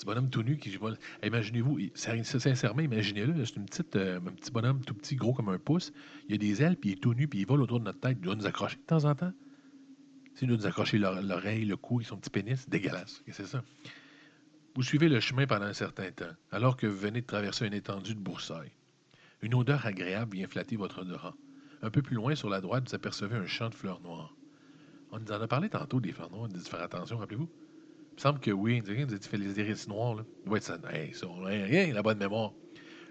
[0.00, 0.88] petit bonhomme tout nu qui joue.
[1.22, 5.58] Imaginez-vous, sincèrement, imaginez-le, c'est une petite, euh, un petit bonhomme tout petit, gros comme un
[5.58, 5.92] pouce.
[6.28, 8.00] Il a des ailes, puis il est tout nu, puis il vole autour de notre
[8.00, 8.16] tête.
[8.18, 9.32] Il doit nous accrocher de temps en temps.
[10.40, 12.66] C'est nous accrocher l'oreille, le cou et son petit pénis.
[12.66, 13.22] Dégueulasse.
[13.30, 13.62] C'est ça.
[14.74, 17.74] Vous suivez le chemin pendant un certain temps, alors que vous venez de traverser une
[17.74, 18.72] étendue de broussailles.
[19.42, 21.34] Une odeur agréable vient flatter votre odorat.
[21.82, 24.34] Un peu plus loin, sur la droite, vous apercevez un champ de fleurs noires.
[25.12, 27.50] On nous en a parlé tantôt des fleurs noires, de faire attention, rappelez-vous?
[28.12, 30.14] Il me semble que oui, vous fait les iris noirs.
[30.14, 30.24] Là.
[30.46, 32.54] Ouais, ça, hey, ça, rien, la bonne mémoire.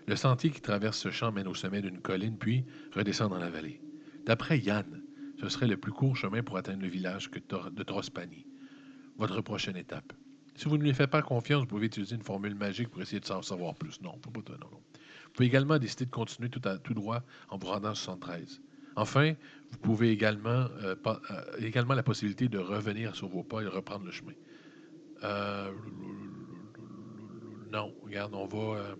[0.08, 2.66] Le sentier qui traverse ce champ mène au sommet d'une colline, puis
[2.96, 3.80] redescend dans la vallée.
[4.26, 4.99] D'après Yann,
[5.42, 8.46] ce serait le plus court chemin pour atteindre le village de Trospani.
[9.18, 10.14] Votre prochaine étape.
[10.56, 13.22] Si vous ne lui faites pas confiance, vous pouvez utiliser une formule magique pour essayer
[13.22, 14.02] de s'en savoir plus.
[14.02, 14.82] Non, pas, pas, non, non.
[15.30, 18.62] Vous pouvez également décider de continuer tout, droit en vous rendant à 73.
[18.96, 19.36] Enfin,
[19.72, 24.06] vous pouvez également, euh, euh, également la possibilité de revenir sur vos pas et reprendre
[24.06, 24.34] le chemin.
[25.24, 25.72] Euh,
[27.72, 28.96] non, regarde, on va.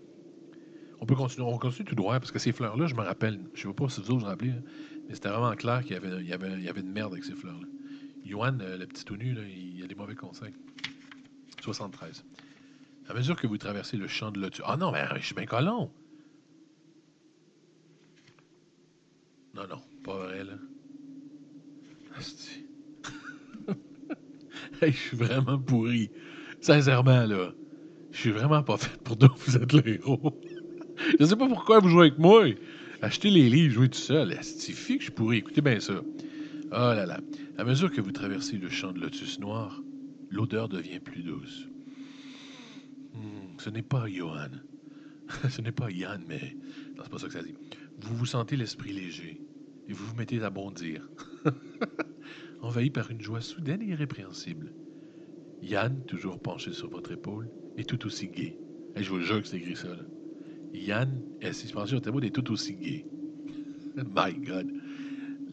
[1.00, 3.66] on peut continuer, on continue tout droit parce que ces fleurs-là, je me rappelle, je
[3.66, 4.62] ne sais pas si vous vous rappelez, hein,
[5.12, 7.66] c'était vraiment clair qu'il y avait, une merde avec ces fleurs-là.
[8.24, 10.54] Yohan, le petit tout nu, il a des mauvais conseils.
[11.60, 12.24] 73.
[13.08, 14.62] À mesure que vous traversez le champ de lotus.
[14.64, 15.90] Ah non, mais je suis bien colon.
[19.54, 20.52] Non, non, pas vrai, là.
[24.82, 26.10] je suis vraiment pourri.
[26.60, 27.52] Sincèrement, là.
[28.12, 30.40] Je suis vraiment pas fait pour donc vous êtes les héros.
[31.18, 32.44] je sais pas pourquoi vous jouez avec moi.
[33.02, 34.36] Achetez les livres, jouez tout seul.
[34.42, 35.38] C'est que je suis pourri.
[35.38, 36.02] Écoutez bien ça?
[36.66, 37.20] Oh là là.
[37.56, 39.80] À mesure que vous traversez le champ de lotus noir,
[40.30, 41.66] l'odeur devient plus douce.
[43.14, 44.50] Hmm, ce n'est pas Johan.
[45.48, 46.56] ce n'est pas Yann, mais.
[46.96, 47.54] Non, c'est pas ça que ça dit.
[48.02, 49.40] Vous vous sentez l'esprit léger
[49.88, 51.08] et vous vous mettez à bondir.
[52.62, 54.74] Envahi par une joie soudaine et irrépréhensible.
[55.62, 58.58] Yann, toujours penché sur votre épaule, est tout aussi gai.
[58.96, 59.88] Et je vous jure que c'est écrit ça.
[59.88, 60.02] Là.
[60.72, 63.06] Yann est suspendu au tableau est tout aussi gai.
[63.96, 64.72] My God.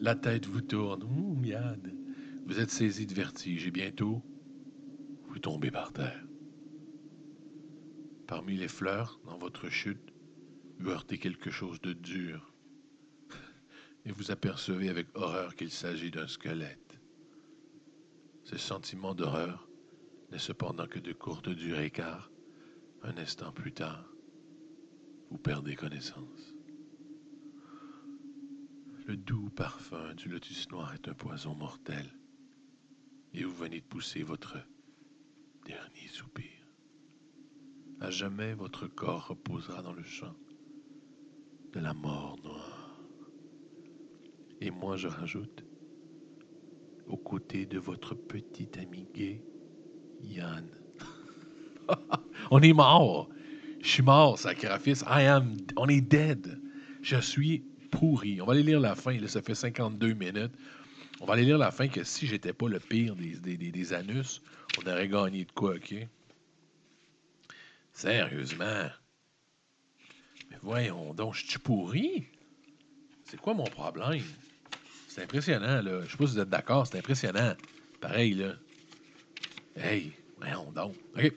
[0.00, 1.04] La tête vous tourne.
[1.44, 1.94] Yann.
[2.46, 4.22] Vous êtes saisi de vertige et bientôt,
[5.28, 6.24] vous tombez par terre.
[8.26, 10.12] Parmi les fleurs, dans votre chute,
[10.78, 12.52] vous heurtez quelque chose de dur.
[14.04, 16.98] Et vous apercevez avec horreur qu'il s'agit d'un squelette.
[18.44, 19.68] Ce sentiment d'horreur
[20.30, 22.30] n'est cependant que de courte durée car,
[23.02, 24.10] un instant plus tard,
[25.30, 26.54] vous perdez connaissance.
[29.06, 32.06] Le doux parfum du lotus noir est un poison mortel
[33.32, 34.58] et vous venez de pousser votre
[35.64, 36.50] dernier soupir.
[38.00, 40.34] À jamais votre corps reposera dans le champ
[41.72, 43.00] de la mort noire.
[44.60, 45.64] Et moi, je rajoute,
[47.06, 49.42] aux côtés de votre petit ami gay,
[50.22, 50.68] Yann.
[52.50, 53.28] on est mort.
[53.88, 55.02] Je suis mort, sacrifice.
[55.08, 55.56] I am.
[55.78, 56.60] On est dead.
[57.00, 57.60] Je suis
[57.90, 58.38] pourri.
[58.38, 59.18] On va aller lire la fin.
[59.18, 60.52] Là, ça fait 52 minutes.
[61.22, 63.92] On va aller lire la fin que si j'étais pas le pire des, des, des,
[63.94, 64.42] anus,
[64.76, 65.94] on aurait gagné de quoi, OK?
[67.94, 68.90] Sérieusement.
[70.50, 72.26] Mais voyons donc, je suis pourri?
[73.24, 74.22] C'est quoi mon problème?
[75.08, 76.02] C'est impressionnant, là.
[76.04, 77.54] Je sais pas si vous êtes d'accord, c'est impressionnant.
[78.02, 78.52] Pareil, là.
[79.76, 80.94] Hey, voyons donc.
[81.16, 81.32] OK.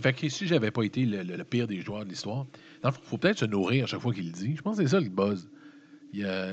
[0.00, 2.46] Fait que si j'avais pas été le, pire des joueurs de l'histoire,
[2.84, 4.54] il faut peut-être se nourrir à chaque fois qu'il le dit.
[4.56, 5.48] Je pense que c'est ça le buzz.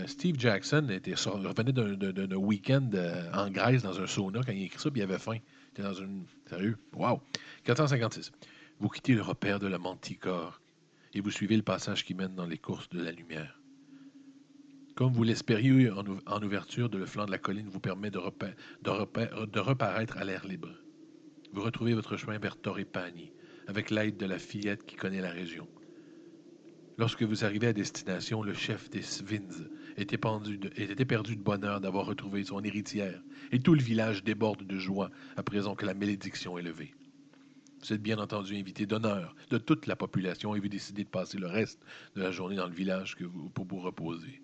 [0.07, 4.79] Steve Jackson était revenait d'un week-end euh, en Grèce dans un sauna quand il écrit
[4.79, 5.37] ça, puis il avait faim.
[5.77, 6.23] Il dans une.
[6.49, 6.77] Sérieux?
[6.93, 7.21] Wow!
[7.65, 8.31] 456.
[8.79, 10.61] Vous quittez le repère de la manticore
[11.13, 13.59] et vous suivez le passage qui mène dans les courses de la lumière.
[14.95, 18.19] Comme vous l'espériez en, ouverture de le flanc de la colline vous permet de,
[18.81, 20.69] de, reparaître à l'air libre.
[21.51, 23.31] Vous retrouvez votre chemin vers Torrepani
[23.67, 25.67] avec l'aide de la fillette qui connaît la région.
[26.97, 30.19] Lorsque vous arrivez à destination, le chef des Svins était,
[30.75, 33.21] était perdu de bonheur d'avoir retrouvé son héritière,
[33.51, 36.93] et tout le village déborde de joie à présent que la malédiction est levée.
[37.79, 41.37] Vous êtes bien entendu invité d'honneur de toute la population et vous décidez de passer
[41.37, 41.81] le reste
[42.15, 43.15] de la journée dans le village
[43.53, 44.41] pour vous reposer.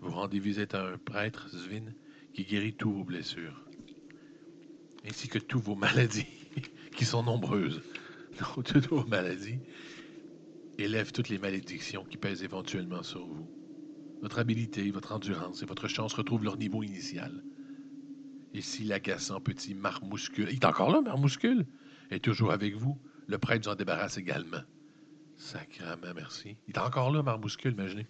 [0.00, 1.92] Vous rendez visite à un prêtre, Svin,
[2.34, 3.65] qui guérit toutes vos blessures,
[5.08, 6.26] ainsi que toutes vos maladies,
[6.96, 7.82] qui sont nombreuses.
[8.64, 9.58] toutes vos maladies,
[10.78, 13.48] élève toutes les malédictions qui pèsent éventuellement sur vous.
[14.22, 17.42] Votre habileté, votre endurance et votre chance retrouvent leur niveau initial.
[18.54, 21.66] Et si l'agaçant petit marmouscule, il est encore là, marmouscule,
[22.10, 24.62] est toujours avec vous, le prêtre vous en débarrasse également.
[25.36, 26.56] Sacrement, merci.
[26.66, 28.06] Il est encore là, marmouscule, imaginez.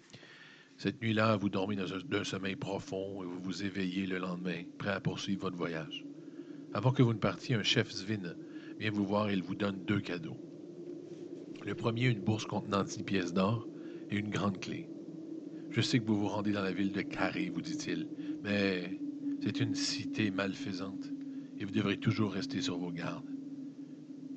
[0.77, 4.91] Cette nuit-là, vous dormez dans un, sommeil profond et vous vous éveillez le lendemain, prêt
[4.91, 6.05] à poursuivre votre voyage.
[6.73, 8.35] Avant que vous ne partiez, un chef Zvin
[8.79, 10.37] vient vous voir et il vous donne deux cadeaux.
[11.65, 13.67] Le premier, une bourse contenant 10 pièces d'or
[14.09, 14.89] et une grande clé.
[15.71, 18.07] Je sais que vous vous rendez dans la ville de Carré, vous dit-il,
[18.43, 18.99] mais
[19.41, 21.11] c'est une cité malfaisante
[21.59, 23.25] et vous devrez toujours rester sur vos gardes.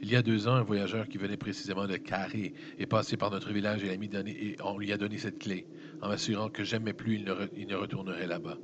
[0.02, 3.30] Il y a deux ans, un voyageur qui venait précisément de Carré est passé par
[3.30, 5.66] notre village et, on lui a donné cette clé,
[6.00, 8.56] en m'assurant que jamais plus il ne retournerait là-bas.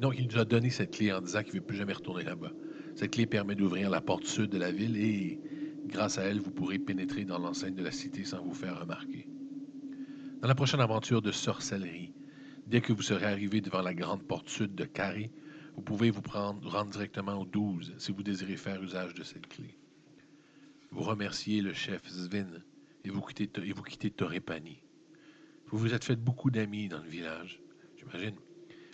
[0.00, 2.24] Donc, il nous a donné cette clé en disant qu'il ne veut plus jamais retourner
[2.24, 2.52] là-bas.
[2.94, 5.40] Cette clé permet d'ouvrir la porte sud de la ville et
[5.92, 9.28] Grâce à elle, vous pourrez pénétrer dans l'enceinte de la cité sans vous faire remarquer.
[10.40, 12.14] Dans la prochaine aventure de sorcellerie,
[12.66, 15.30] dès que vous serez arrivé devant la grande porte sud de Carré,
[15.76, 19.46] vous pouvez vous prendre, rendre directement au 12 si vous désirez faire usage de cette
[19.48, 19.76] clé.
[20.90, 22.46] Vous remerciez le chef Zvin
[23.04, 24.82] et vous quittez, et vous quittez Torrepani.
[25.66, 27.60] Vous vous êtes fait beaucoup d'amis dans le village,
[27.98, 28.36] j'imagine,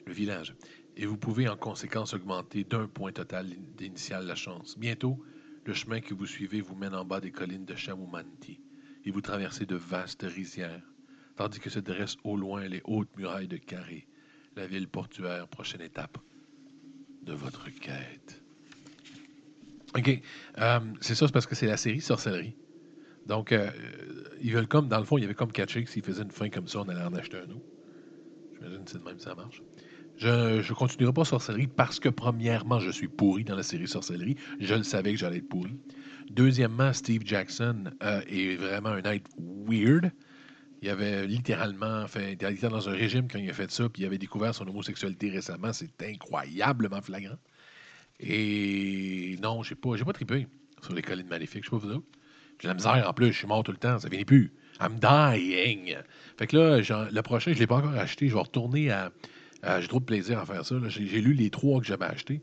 [0.07, 0.55] le village,
[0.99, 3.47] et vous pouvez en conséquence augmenter d'un point total
[3.77, 4.77] d'initial la chance.
[4.77, 5.17] Bientôt,
[5.65, 8.61] le chemin que vous suivez vous mène en bas des collines de Chamumanti
[9.05, 10.83] et vous traversez de vastes rizières,
[11.37, 14.09] tandis que se dressent au loin les hautes murailles de Carré,
[14.57, 16.19] la ville portuaire, prochaine étape
[17.23, 18.43] de votre quête.
[19.97, 20.21] OK.
[20.59, 22.57] Euh, c'est ça, c'est parce que c'est la série Sorcellerie.
[23.27, 23.71] Donc, euh,
[24.41, 26.33] ils veulent comme, dans le fond, il y avait comme catché que s'ils faisaient une
[26.33, 27.67] fin comme ça, on allait en acheter un autre.
[28.55, 29.63] J'imagine que c'est de même ça marche.
[30.19, 34.37] Je ne continuerai pas sorcellerie parce que, premièrement, je suis pourri dans la série sorcellerie.
[34.59, 35.77] Je le savais que j'allais être pourri.
[36.31, 40.11] Deuxièmement, Steve Jackson euh, est vraiment un être weird.
[40.83, 42.37] Il avait littéralement fait.
[42.41, 44.67] Il était dans un régime quand il a fait ça, puis il avait découvert son
[44.67, 45.73] homosexualité récemment.
[45.73, 47.39] C'est incroyablement flagrant.
[48.19, 50.49] Et non, j'ai pas, j'ai pas trippé
[50.83, 51.65] sur les collines maléfiques.
[51.65, 52.07] Je sais pas vous autres.
[52.61, 54.53] J'ai la misère en plus, je suis mort tout le temps, ça finit plus.
[54.81, 55.97] I'm dying.
[56.37, 58.29] Fait que là, le prochain, je ne l'ai pas encore acheté.
[58.29, 59.13] Je vais retourner à
[59.65, 60.77] euh, j'ai trop de plaisir à faire ça.
[60.89, 62.43] J'ai lu les trois que j'avais achetés.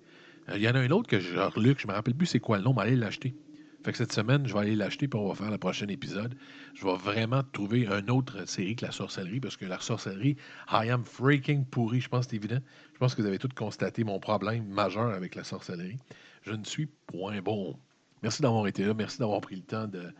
[0.50, 2.16] Euh, il y en a un autre que j'ai relu, que je ne me rappelle
[2.16, 3.36] plus c'est quoi le nom, mais allez l'acheter.
[3.84, 6.36] Fait que cette semaine, je vais aller l'acheter puis on va faire le prochain épisode.
[6.74, 10.38] Je vais vraiment trouver une autre série que la sorcellerie parce que la sorcellerie,
[10.72, 12.02] I am freaking pourri.
[12.02, 12.60] Je pense que c'est évident.
[12.94, 16.00] Je pense que vous avez tous constaté mon problème majeur avec la sorcellerie.
[16.42, 17.78] Je ne suis point bon.
[18.24, 18.96] Merci d'avoir été là.
[18.96, 20.12] Merci d'avoir pris le temps de,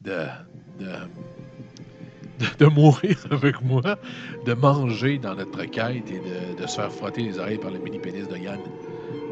[0.00, 0.26] de,
[2.58, 3.82] de, mourir avec moi,
[4.44, 8.28] de manger dans notre quête et de, se faire frotter les oreilles par le mini-pénis
[8.28, 8.60] de Yann.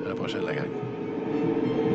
[0.04, 1.87] À la prochaine, la gang.